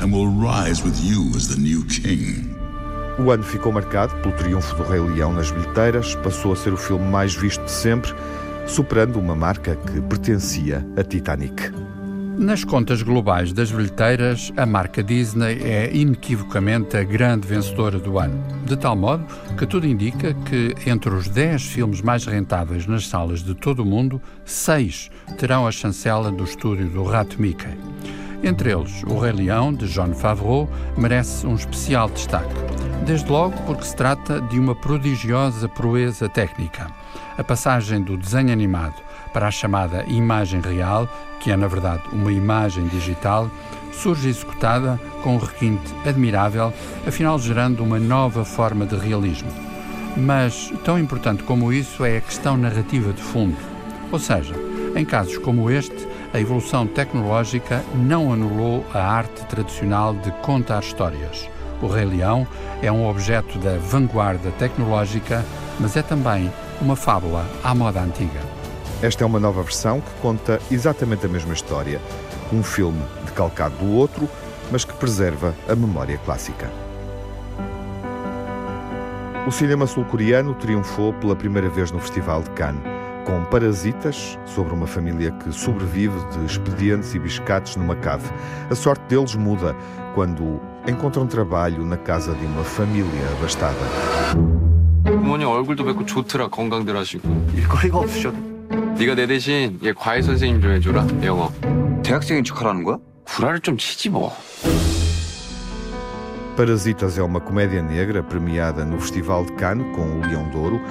and 0.00 0.12
will 0.12 0.26
rise 0.26 0.82
with 0.82 1.00
you 1.00 1.30
as 1.36 1.46
the 1.46 1.60
new 1.60 1.84
king. 1.84 2.56
O 3.20 3.30
ano 3.30 3.44
ficou 3.44 3.70
marcado 3.72 4.12
pelo 4.22 4.34
triunfo 4.34 4.74
do 4.74 4.82
Rei 4.82 4.98
Leão 4.98 5.32
nas 5.32 5.52
bilheteiras, 5.52 6.16
passou 6.16 6.52
a 6.52 6.56
ser 6.56 6.72
o 6.72 6.76
filme 6.76 7.04
mais 7.04 7.32
visto 7.32 7.64
de 7.64 7.70
sempre, 7.70 8.12
superando 8.66 9.20
uma 9.20 9.36
marca 9.36 9.76
que 9.76 10.00
pertencia 10.00 10.84
a 10.96 11.04
Titanic. 11.04 11.72
Nas 12.36 12.64
contas 12.64 13.00
globais 13.00 13.52
das 13.52 13.70
bilheteiras, 13.70 14.52
a 14.56 14.66
marca 14.66 15.04
Disney 15.04 15.60
é 15.62 15.94
inequivocamente 15.94 16.96
a 16.96 17.04
grande 17.04 17.46
vencedora 17.46 17.96
do 17.96 18.18
ano. 18.18 18.42
De 18.66 18.76
tal 18.76 18.96
modo 18.96 19.24
que 19.56 19.64
tudo 19.64 19.86
indica 19.86 20.34
que, 20.34 20.74
entre 20.84 21.14
os 21.14 21.28
10 21.28 21.62
filmes 21.62 22.02
mais 22.02 22.26
rentáveis 22.26 22.86
nas 22.86 23.06
salas 23.06 23.40
de 23.40 23.54
todo 23.54 23.84
o 23.84 23.86
mundo, 23.86 24.20
seis 24.44 25.10
terão 25.38 25.64
a 25.64 25.70
chancela 25.70 26.30
do 26.30 26.42
estúdio 26.42 26.88
do 26.88 27.04
Rato 27.04 27.40
Mickey. 27.40 27.78
Entre 28.42 28.72
eles, 28.72 29.04
O 29.04 29.18
Rei 29.18 29.32
Leão, 29.32 29.72
de 29.72 29.86
John 29.86 30.12
Favreau, 30.12 30.68
merece 30.98 31.46
um 31.46 31.54
especial 31.54 32.10
destaque. 32.10 32.54
Desde 33.06 33.30
logo 33.30 33.56
porque 33.62 33.84
se 33.84 33.94
trata 33.94 34.40
de 34.40 34.58
uma 34.58 34.74
prodigiosa 34.74 35.68
proeza 35.68 36.28
técnica. 36.28 36.90
A 37.38 37.44
passagem 37.44 38.02
do 38.02 38.16
desenho 38.16 38.52
animado 38.52 39.03
para 39.34 39.48
a 39.48 39.50
chamada 39.50 40.04
imagem 40.06 40.60
real, 40.60 41.08
que 41.40 41.50
é 41.50 41.56
na 41.56 41.66
verdade 41.66 42.04
uma 42.12 42.32
imagem 42.32 42.86
digital, 42.86 43.50
surge 43.92 44.28
executada 44.28 44.98
com 45.22 45.34
um 45.34 45.38
requinte 45.38 45.92
admirável, 46.06 46.72
afinal 47.06 47.38
gerando 47.38 47.82
uma 47.82 47.98
nova 47.98 48.44
forma 48.44 48.86
de 48.86 48.96
realismo. 48.96 49.50
Mas 50.16 50.72
tão 50.84 50.98
importante 50.98 51.42
como 51.42 51.72
isso 51.72 52.04
é 52.04 52.18
a 52.18 52.20
questão 52.20 52.56
narrativa 52.56 53.12
de 53.12 53.20
fundo. 53.20 53.56
Ou 54.12 54.18
seja, 54.18 54.54
em 54.94 55.04
casos 55.04 55.36
como 55.38 55.68
este, 55.68 56.06
a 56.32 56.40
evolução 56.40 56.86
tecnológica 56.86 57.84
não 57.94 58.32
anulou 58.32 58.86
a 58.94 59.00
arte 59.00 59.44
tradicional 59.46 60.14
de 60.14 60.30
contar 60.42 60.80
histórias. 60.80 61.50
O 61.82 61.88
Rei 61.88 62.04
Leão 62.04 62.46
é 62.80 62.90
um 62.92 63.08
objeto 63.08 63.58
da 63.58 63.76
vanguarda 63.76 64.52
tecnológica, 64.52 65.44
mas 65.80 65.96
é 65.96 66.02
também 66.02 66.52
uma 66.80 66.94
fábula 66.94 67.44
à 67.64 67.74
moda 67.74 68.00
antiga. 68.00 68.53
Esta 69.03 69.23
é 69.23 69.27
uma 69.27 69.39
nova 69.39 69.61
versão 69.63 70.01
que 70.01 70.11
conta 70.21 70.59
exatamente 70.71 71.25
a 71.25 71.29
mesma 71.29 71.53
história. 71.53 72.01
Um 72.51 72.63
filme 72.63 73.01
decalcado 73.25 73.75
do 73.77 73.91
outro, 73.93 74.27
mas 74.71 74.83
que 74.83 74.93
preserva 74.93 75.55
a 75.67 75.75
memória 75.75 76.17
clássica. 76.25 76.69
O 79.47 79.51
cinema 79.51 79.87
sul-coreano 79.87 80.53
triunfou 80.53 81.13
pela 81.13 81.35
primeira 81.35 81.69
vez 81.69 81.91
no 81.91 81.99
Festival 81.99 82.43
de 82.43 82.49
Cannes, 82.51 82.83
com 83.25 83.43
Parasitas, 83.45 84.37
sobre 84.45 84.73
uma 84.73 84.85
família 84.85 85.31
que 85.31 85.51
sobrevive 85.51 86.19
de 86.31 86.45
expedientes 86.45 87.15
e 87.15 87.19
biscates 87.19 87.75
numa 87.75 87.95
cave. 87.95 88.29
A 88.69 88.75
sorte 88.75 89.01
deles 89.07 89.35
muda 89.35 89.75
quando 90.13 90.59
encontram 90.87 91.25
trabalho 91.25 91.85
na 91.85 91.97
casa 91.97 92.33
de 92.33 92.45
uma 92.45 92.63
família 92.63 93.27
abastada. 93.37 93.77
부모님 95.03 95.47
얼굴도 95.47 95.85
뵙고 95.85 96.05
좋더라 96.05 96.49
건강들 96.49 96.95
하시고 96.95 97.27
일거리가 97.55 97.97
없으셔도 97.99 98.52
네가 98.93 99.15
내 99.15 99.25
대신 99.25 99.79
얘 99.83 99.91
과외 99.93 100.21
선생님 100.21 100.61
좀 100.61 100.71
해줘라 100.71 101.07
영어 101.23 101.51
대학생인 102.03 102.43
척하라는 102.43 102.83
거야? 102.83 102.97
구라를 103.25 103.59
좀 103.61 103.77
치지 103.77 104.09
뭐 104.09 104.31
Parasitas 106.55 107.17
é 107.17 107.23
uma 107.23 107.39
comédia 107.39 107.81
negra 107.81 108.21
premiada 108.21 108.83
no 108.83 108.99
Festival 108.99 109.45
de 109.45 109.53
Cannes 109.53 109.95
com 109.95 110.01
o 110.01 110.19
Leão 110.19 110.49
de 110.49 110.57
Ouro, 110.57 110.81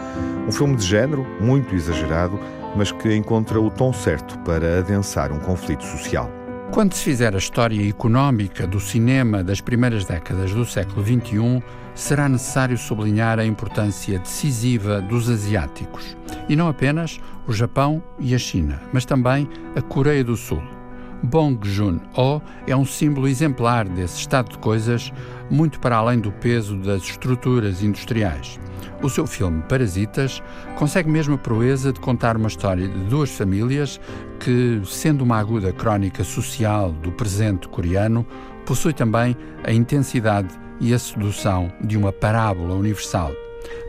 um 0.48 0.50
filme 0.50 0.74
de 0.76 0.86
género 0.86 1.26
muito 1.42 1.74
exagerado, 1.74 2.40
mas 2.74 2.90
que 2.90 3.14
encontra 3.14 3.60
o 3.60 3.68
tom 3.68 3.92
certo 3.92 4.38
para 4.38 4.78
adensar 4.78 5.30
um 5.30 5.38
conflito 5.38 5.84
social. 5.84 6.30
Quando 6.70 6.94
se 6.94 7.04
fizer 7.04 7.34
a 7.34 7.38
história 7.38 7.86
económica 7.86 8.66
do 8.66 8.80
cinema 8.80 9.44
das 9.44 9.60
primeiras 9.60 10.06
décadas 10.06 10.54
do 10.54 10.64
século 10.64 11.04
XXI, 11.04 11.62
será 11.94 12.30
necessário 12.30 12.78
sublinhar 12.78 13.38
a 13.38 13.44
importância 13.44 14.18
decisiva 14.18 15.02
dos 15.02 15.28
asiáticos. 15.28 16.16
E 16.48 16.56
não 16.56 16.68
apenas 16.68 17.20
o 17.47 17.53
Japão 17.53 18.01
e 18.19 18.33
a 18.33 18.37
China, 18.37 18.81
mas 18.91 19.05
também 19.05 19.49
a 19.75 19.81
Coreia 19.81 20.23
do 20.23 20.35
Sul. 20.35 20.61
Bong 21.23 21.57
Joon-ho 21.65 22.41
é 22.67 22.75
um 22.75 22.85
símbolo 22.85 23.29
exemplar 23.29 23.87
desse 23.87 24.19
estado 24.19 24.51
de 24.51 24.57
coisas, 24.57 25.11
muito 25.49 25.79
para 25.79 25.95
além 25.95 26.19
do 26.19 26.31
peso 26.33 26.75
das 26.77 27.03
estruturas 27.03 27.81
industriais. 27.81 28.59
O 29.01 29.09
seu 29.09 29.25
filme 29.25 29.63
Parasitas 29.63 30.41
consegue 30.75 31.09
mesmo 31.09 31.35
a 31.35 31.37
proeza 31.37 31.93
de 31.93 31.99
contar 31.99 32.35
uma 32.35 32.47
história 32.47 32.87
de 32.87 32.99
duas 33.05 33.29
famílias 33.31 33.99
que, 34.39 34.81
sendo 34.85 35.23
uma 35.23 35.37
aguda 35.37 35.71
crónica 35.71 36.23
social 36.23 36.91
do 36.91 37.11
presente 37.11 37.67
coreano, 37.67 38.25
possui 38.65 38.93
também 38.93 39.35
a 39.63 39.71
intensidade 39.71 40.49
e 40.79 40.93
a 40.93 40.99
sedução 40.99 41.71
de 41.81 41.97
uma 41.97 42.11
parábola 42.11 42.75
universal. 42.75 43.31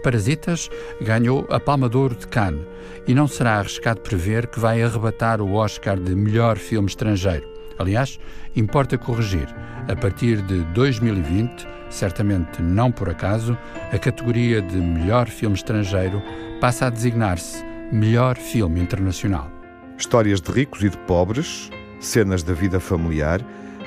Parasitas 0.03 0.71
ganhou 1.01 1.47
a 1.51 1.59
Palma 1.59 1.89
de 1.89 1.97
Ouro 1.97 2.15
de 2.15 2.27
Cannes 2.27 2.67
e 3.07 3.15
não 3.15 3.27
será 3.27 3.59
arriscado 3.59 4.01
prever 4.01 4.47
que 4.47 4.61
vai 4.61 4.83
arrebatar 4.83 5.41
o 5.41 5.55
Oscar 5.55 5.99
de 5.99 6.15
melhor 6.15 6.57
filme 6.57 6.89
estrangeiro. 6.89 7.49
Aliás, 7.79 8.19
importa 8.55 8.97
corrigir, 8.97 9.49
a 9.89 9.97
partir 9.97 10.41
de 10.43 10.61
2020, 10.73 11.67
certamente 11.91 12.63
não 12.63 12.91
por 12.91 13.09
acaso, 13.09 13.57
a 13.93 13.99
categoria 13.99 14.63
de 14.63 14.77
melhor 14.77 15.29
filme 15.29 15.57
estrangeiro 15.57 16.23
passa 16.61 16.87
a 16.87 16.91
designar-se 16.91 17.65
melhor 17.93 18.37
filme 18.37 18.81
internacional. 18.81 19.51
Histórias 19.99 20.41
de 20.41 20.51
ricos 20.51 20.83
e 20.83 20.89
de 20.89 20.99
pobres, 20.99 21.71
cenas 22.01 22.43
da 22.43 22.53
vida 22.53 22.81
familiar, 22.81 23.41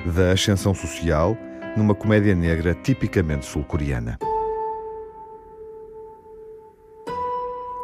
da 0.05 0.31
ascensão 0.31 0.73
social, 0.73 1.37
numa 1.75 1.93
comédia 1.93 2.33
negra 2.33 2.73
tipicamente 2.73 3.45
sul-coreana. 3.45 4.17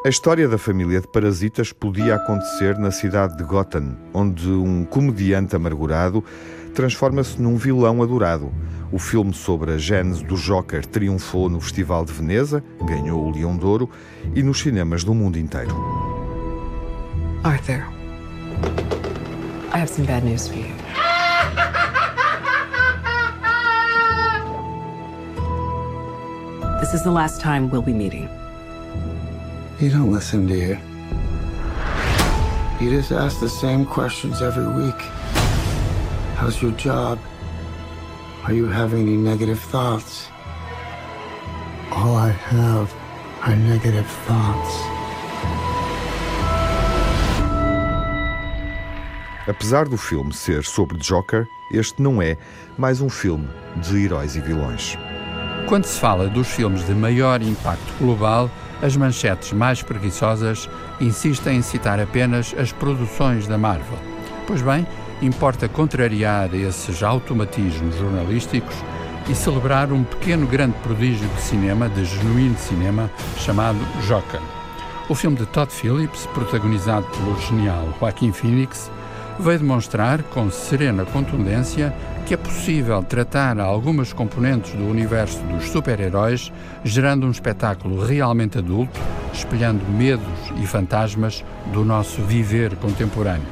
A 0.05 0.09
história 0.09 0.49
da 0.49 0.57
família 0.57 0.99
de 0.99 1.07
parasitas 1.07 1.71
podia 1.71 2.15
acontecer 2.15 2.77
na 2.77 2.91
cidade 2.91 3.37
de 3.37 3.43
Gotham, 3.45 3.95
onde 4.13 4.49
um 4.49 4.83
comediante 4.83 5.55
amargurado 5.55 6.21
transforma-se 6.75 7.41
num 7.41 7.55
vilão 7.55 8.03
adorado. 8.03 8.51
O 8.91 8.99
filme 8.99 9.33
sobre 9.33 9.71
a 9.71 9.77
gênese 9.77 10.21
do 10.25 10.35
Joker 10.35 10.85
triunfou 10.85 11.47
no 11.47 11.61
Festival 11.61 12.03
de 12.03 12.11
Veneza, 12.11 12.61
ganhou 12.85 13.25
o 13.25 13.31
Leão 13.31 13.55
de 13.55 13.65
Ouro 13.65 13.89
e 14.35 14.43
nos 14.43 14.59
cinemas 14.59 15.05
do 15.05 15.13
mundo 15.13 15.39
inteiro. 15.39 15.73
Arthur, 17.45 17.85
I 19.73 19.77
have 19.77 19.87
some 19.87 20.05
bad 20.05 20.25
news 20.25 20.49
for 20.49 20.57
you. 20.57 20.75
This 26.81 26.93
is 26.93 27.03
the 27.03 27.11
last 27.11 27.39
time 27.39 27.69
we'll 27.71 27.81
be 27.81 27.93
meeting. 27.93 28.27
You 29.83 29.89
don't 29.89 30.13
listen, 30.13 30.47
do 30.47 30.55
you? 30.55 30.77
You 32.79 32.89
just 32.89 33.11
ask 33.11 33.41
the 33.41 33.49
same 33.49 33.85
questions 33.85 34.41
every 34.41 34.65
week. 34.65 34.95
How's 36.37 36.61
your 36.61 36.71
job? 36.77 37.19
Are 38.45 38.53
you 38.53 38.67
having 38.67 39.01
any 39.01 39.17
negative 39.17 39.59
thoughts? 39.59 40.29
All 41.91 42.15
I 42.15 42.29
have 42.29 42.93
are 43.41 43.57
negative 43.57 44.07
thoughts. 44.25 44.73
Apesar 49.45 49.89
do 49.89 49.97
filme 49.97 50.33
ser 50.33 50.63
sobre 50.63 50.97
Joker, 50.97 51.45
este 51.73 52.01
não 52.01 52.21
é 52.21 52.37
mais 52.77 53.01
um 53.01 53.09
filme 53.09 53.49
de 53.75 54.05
heróis 54.05 54.37
e 54.37 54.39
vilões. 54.39 54.97
Quando 55.67 55.83
se 55.83 55.99
fala 55.99 56.29
dos 56.29 56.47
filmes 56.47 56.85
de 56.85 56.93
maior 56.93 57.41
impacto 57.41 57.93
global, 57.99 58.49
as 58.83 58.97
manchetes 58.97 59.53
mais 59.53 59.81
preguiçosas 59.81 60.69
insistem 60.99 61.57
em 61.57 61.61
citar 61.61 62.01
apenas 62.01 62.53
as 62.57 62.73
produções 62.73 63.47
da 63.47 63.57
Marvel. 63.57 63.97
Pois 64.45 64.61
bem, 64.61 64.85
importa 65.21 65.69
contrariar 65.69 66.53
esses 66.53 67.01
automatismos 67.01 67.95
jornalísticos 67.95 68.75
e 69.29 69.33
celebrar 69.33 69.93
um 69.93 70.03
pequeno 70.03 70.45
grande 70.45 70.75
prodígio 70.83 71.25
de 71.29 71.41
cinema, 71.41 71.87
de 71.87 72.03
genuíno 72.03 72.57
cinema, 72.57 73.09
chamado 73.37 73.79
Joker. 74.05 74.41
O 75.07 75.15
filme 75.15 75.37
de 75.37 75.45
Todd 75.45 75.71
Phillips, 75.71 76.25
protagonizado 76.33 77.05
pelo 77.07 77.39
genial 77.39 77.87
Joaquin 77.99 78.33
Phoenix, 78.33 78.91
veio 79.39 79.59
demonstrar 79.59 80.21
com 80.23 80.51
serena 80.51 81.05
contundência 81.05 81.95
que 82.25 82.33
é 82.33 82.37
possível 82.37 83.03
tratar 83.03 83.59
algumas 83.59 84.13
componentes 84.13 84.71
do 84.73 84.87
universo 84.87 85.41
dos 85.43 85.69
super-heróis, 85.69 86.51
gerando 86.83 87.27
um 87.27 87.31
espetáculo 87.31 88.03
realmente 88.05 88.57
adulto, 88.57 88.99
espelhando 89.33 89.83
medos 89.89 90.23
e 90.61 90.65
fantasmas 90.65 91.43
do 91.73 91.83
nosso 91.83 92.21
viver 92.21 92.75
contemporâneo. 92.77 93.47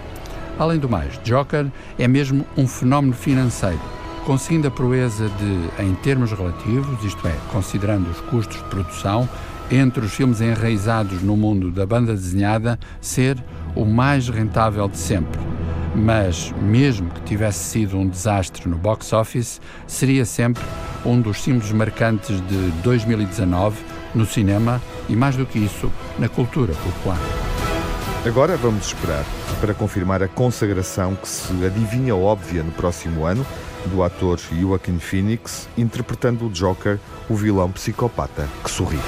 Além 0.57 0.79
do 0.79 0.87
mais, 0.87 1.19
Joker 1.23 1.67
é 1.99 2.07
mesmo 2.07 2.45
um 2.55 2.67
fenómeno 2.67 3.13
financeiro, 3.13 3.81
conseguindo 4.25 4.67
a 4.67 4.71
proeza 4.71 5.27
de, 5.29 5.83
em 5.83 5.93
termos 5.95 6.31
relativos, 6.31 7.03
isto 7.03 7.27
é, 7.27 7.35
considerando 7.51 8.09
os 8.09 8.21
custos 8.21 8.57
de 8.57 8.69
produção, 8.69 9.27
entre 9.69 10.05
os 10.05 10.13
filmes 10.13 10.39
enraizados 10.39 11.21
no 11.21 11.35
mundo 11.35 11.71
da 11.71 11.85
banda 11.85 12.13
desenhada, 12.13 12.79
ser 13.01 13.37
o 13.75 13.85
mais 13.85 14.29
rentável 14.29 14.87
de 14.87 14.97
sempre 14.97 15.39
mas 15.95 16.53
mesmo 16.61 17.09
que 17.09 17.21
tivesse 17.21 17.59
sido 17.59 17.97
um 17.97 18.07
desastre 18.07 18.67
no 18.67 18.77
box 18.77 19.13
office, 19.13 19.61
seria 19.87 20.25
sempre 20.25 20.63
um 21.05 21.19
dos 21.19 21.41
símbolos 21.41 21.71
marcantes 21.71 22.39
de 22.47 22.71
2019 22.83 23.77
no 24.13 24.25
cinema 24.25 24.81
e, 25.09 25.15
mais 25.15 25.35
do 25.35 25.45
que 25.45 25.59
isso, 25.59 25.91
na 26.19 26.29
cultura 26.29 26.73
popular. 26.73 27.19
Agora 28.25 28.55
vamos 28.55 28.87
esperar 28.87 29.25
para 29.59 29.73
confirmar 29.73 30.21
a 30.21 30.27
consagração 30.27 31.15
que 31.15 31.27
se 31.27 31.53
adivinha 31.65 32.15
óbvia 32.15 32.61
no 32.61 32.71
próximo 32.71 33.25
ano 33.25 33.45
do 33.87 34.03
ator 34.03 34.39
Joaquin 34.39 34.99
Phoenix 34.99 35.67
interpretando 35.75 36.45
o 36.45 36.49
Joker, 36.49 36.99
o 37.27 37.35
vilão 37.35 37.71
psicopata 37.71 38.47
que 38.63 38.69
sorri. 38.69 38.99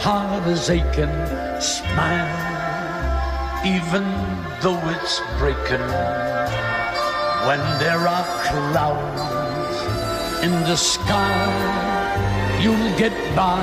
Heart 0.00 0.46
is 0.46 0.70
aching, 0.70 1.12
smile, 1.60 2.30
even 3.64 4.04
though 4.62 4.80
it's 4.94 5.20
breaking. 5.38 5.86
When 7.46 7.60
there 7.78 8.06
are 8.06 8.26
clouds 8.46 9.76
in 10.42 10.52
the 10.68 10.76
sky, 10.76 12.60
you'll 12.62 12.96
get 12.96 13.12
by. 13.34 13.58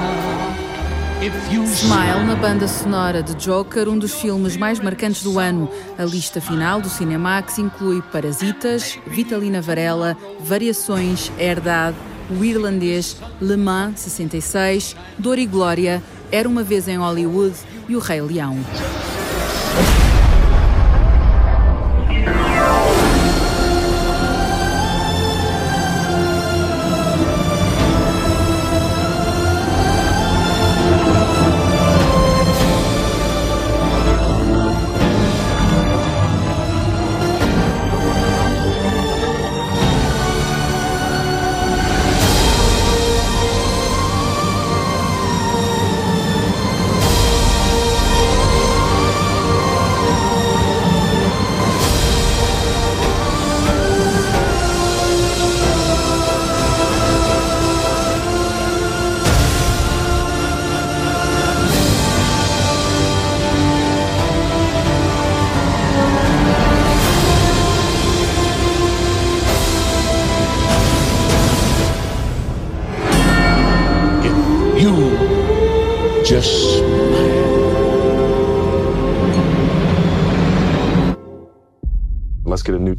Smile 1.65 2.25
na 2.25 2.35
banda 2.35 2.67
sonora 2.67 3.23
de 3.23 3.33
Joker, 3.43 3.87
um 3.87 3.97
dos 3.97 4.13
filmes 4.13 4.57
mais 4.57 4.79
marcantes 4.79 5.23
do 5.23 5.39
ano. 5.39 5.69
A 5.97 6.03
lista 6.03 6.41
final 6.41 6.81
do 6.81 6.89
Cinemax 6.89 7.57
inclui 7.57 8.01
Parasitas, 8.11 8.99
Vitalina 9.07 9.61
Varela, 9.61 10.15
Variações, 10.41 11.31
Herdade, 11.39 11.95
o 12.29 12.43
irlandês 12.43 13.17
Le 13.41 13.55
Mans 13.55 13.99
66, 14.01 14.95
Dor 15.17 15.39
e 15.39 15.45
Glória, 15.45 16.03
Era 16.31 16.47
uma 16.47 16.63
vez 16.63 16.87
em 16.87 16.97
Hollywood 16.97 17.55
e 17.87 17.95
O 17.95 17.99
Rei 17.99 18.21
Leão. 18.21 18.57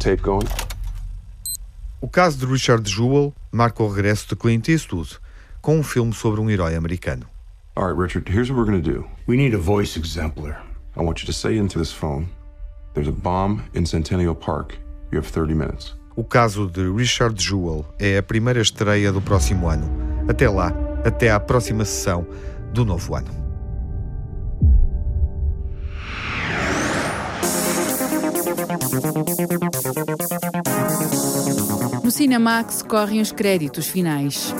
Tape 0.06 0.22
going. 0.22 0.46
O 2.00 2.08
caso 2.08 2.38
de 2.38 2.46
Richard 2.46 2.88
Jewell 2.88 3.34
marca 3.50 3.82
o 3.82 3.88
regresso 3.88 4.28
de 4.28 4.36
Clint 4.36 4.68
Eastwood 4.68 5.18
com 5.60 5.80
um 5.80 5.82
filme 5.82 6.12
sobre 6.12 6.40
um 6.40 6.48
herói 6.48 6.76
americano. 6.76 7.26
All 7.74 7.88
right, 7.88 8.00
Richard, 8.00 8.30
here's 8.30 8.48
what 8.48 8.56
we're 8.56 8.70
going 8.70 8.80
to 8.80 8.88
do. 8.88 9.04
We 9.26 9.36
need 9.36 9.52
a 9.52 9.58
voice 9.58 9.98
exemplar. 9.98 10.64
I 10.96 11.02
want 11.02 11.22
you 11.22 11.26
to 11.26 11.32
say 11.32 11.58
into 11.58 11.80
this 11.80 11.92
phone, 11.92 12.28
there's 12.94 13.08
a 13.08 13.12
bomb 13.12 13.64
in 13.74 13.84
Centennial 13.84 14.36
Park. 14.36 14.78
You 15.10 15.18
have 15.18 15.28
30 15.28 15.54
minutes. 15.54 15.96
O 16.14 16.22
caso 16.22 16.68
de 16.68 16.88
Richard 16.88 17.42
Jewell 17.42 17.84
é 17.98 18.16
a 18.16 18.22
primeira 18.22 18.60
estreia 18.60 19.10
do 19.10 19.20
próximo 19.20 19.68
ano. 19.68 19.90
Até 20.28 20.48
lá, 20.48 20.72
até 21.04 21.32
à 21.32 21.40
próxima 21.40 21.84
sessão 21.84 22.24
do 22.72 22.84
novo 22.84 23.16
ano. 23.16 23.45
No 32.02 32.10
Cinemax 32.10 32.82
correm 32.82 33.20
os 33.20 33.30
créditos 33.30 33.86
finais. 33.88 34.54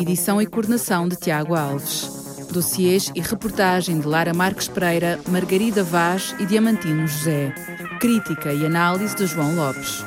Edição 0.00 0.40
e 0.40 0.46
coordenação 0.46 1.06
de 1.08 1.16
Tiago 1.16 1.54
Alves. 1.54 2.10
Dossiês 2.50 3.12
e 3.14 3.20
reportagem 3.20 4.00
de 4.00 4.06
Lara 4.06 4.32
Marques 4.32 4.68
Pereira, 4.68 5.20
Margarida 5.28 5.82
Vaz 5.82 6.34
e 6.38 6.46
Diamantino 6.46 7.06
José. 7.06 7.52
Crítica 8.00 8.52
e 8.52 8.64
análise 8.64 9.14
de 9.14 9.26
João 9.26 9.54
Lopes. 9.54 10.02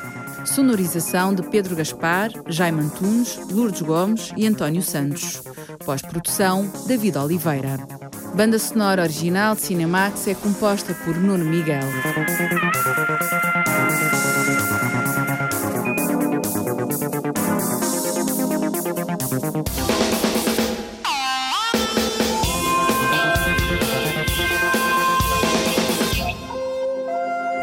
Sonorização 0.45 1.35
de 1.35 1.43
Pedro 1.43 1.75
Gaspar, 1.75 2.31
Jaime 2.47 2.81
Antunes, 2.81 3.39
Lourdes 3.51 3.81
Gomes 3.81 4.33
e 4.35 4.47
António 4.47 4.81
Santos. 4.81 5.43
Pós-produção, 5.85 6.71
David 6.87 7.17
Oliveira. 7.17 8.00
Banda 8.33 8.57
sonora 8.57 9.03
original 9.03 9.55
de 9.55 9.61
Cinemax 9.61 10.27
é 10.27 10.35
composta 10.35 10.93
por 10.93 11.15
Nuno 11.17 11.43
Miguel. 11.43 11.81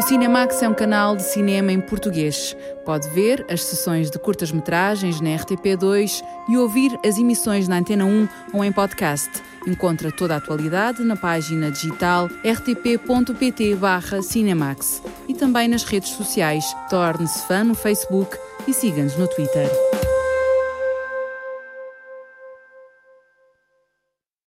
Cinemax 0.08 0.62
é 0.62 0.68
um 0.68 0.72
canal 0.72 1.16
de 1.16 1.22
cinema 1.22 1.70
em 1.70 1.82
português. 1.82 2.56
Pode 2.84 3.08
ver 3.10 3.44
as 3.50 3.62
sessões 3.62 4.10
de 4.10 4.18
curtas-metragens 4.18 5.20
na 5.20 5.30
RTP2 5.30 6.22
e 6.48 6.56
ouvir 6.56 6.98
as 7.04 7.18
emissões 7.18 7.68
na 7.68 7.76
Antena 7.76 8.06
1 8.06 8.28
ou 8.54 8.64
em 8.64 8.72
podcast. 8.72 9.30
Encontra 9.68 10.10
toda 10.10 10.32
a 10.32 10.38
atualidade 10.38 11.04
na 11.04 11.14
página 11.14 11.70
digital 11.70 12.30
rtp.pt/cinemax 12.42 15.02
e 15.28 15.34
também 15.34 15.68
nas 15.68 15.84
redes 15.84 16.12
sociais. 16.12 16.64
Torne-se 16.88 17.46
fã 17.46 17.64
no 17.64 17.74
Facebook 17.74 18.34
e 18.66 18.72
siga-nos 18.72 19.18
no 19.18 19.28
Twitter. 19.28 19.68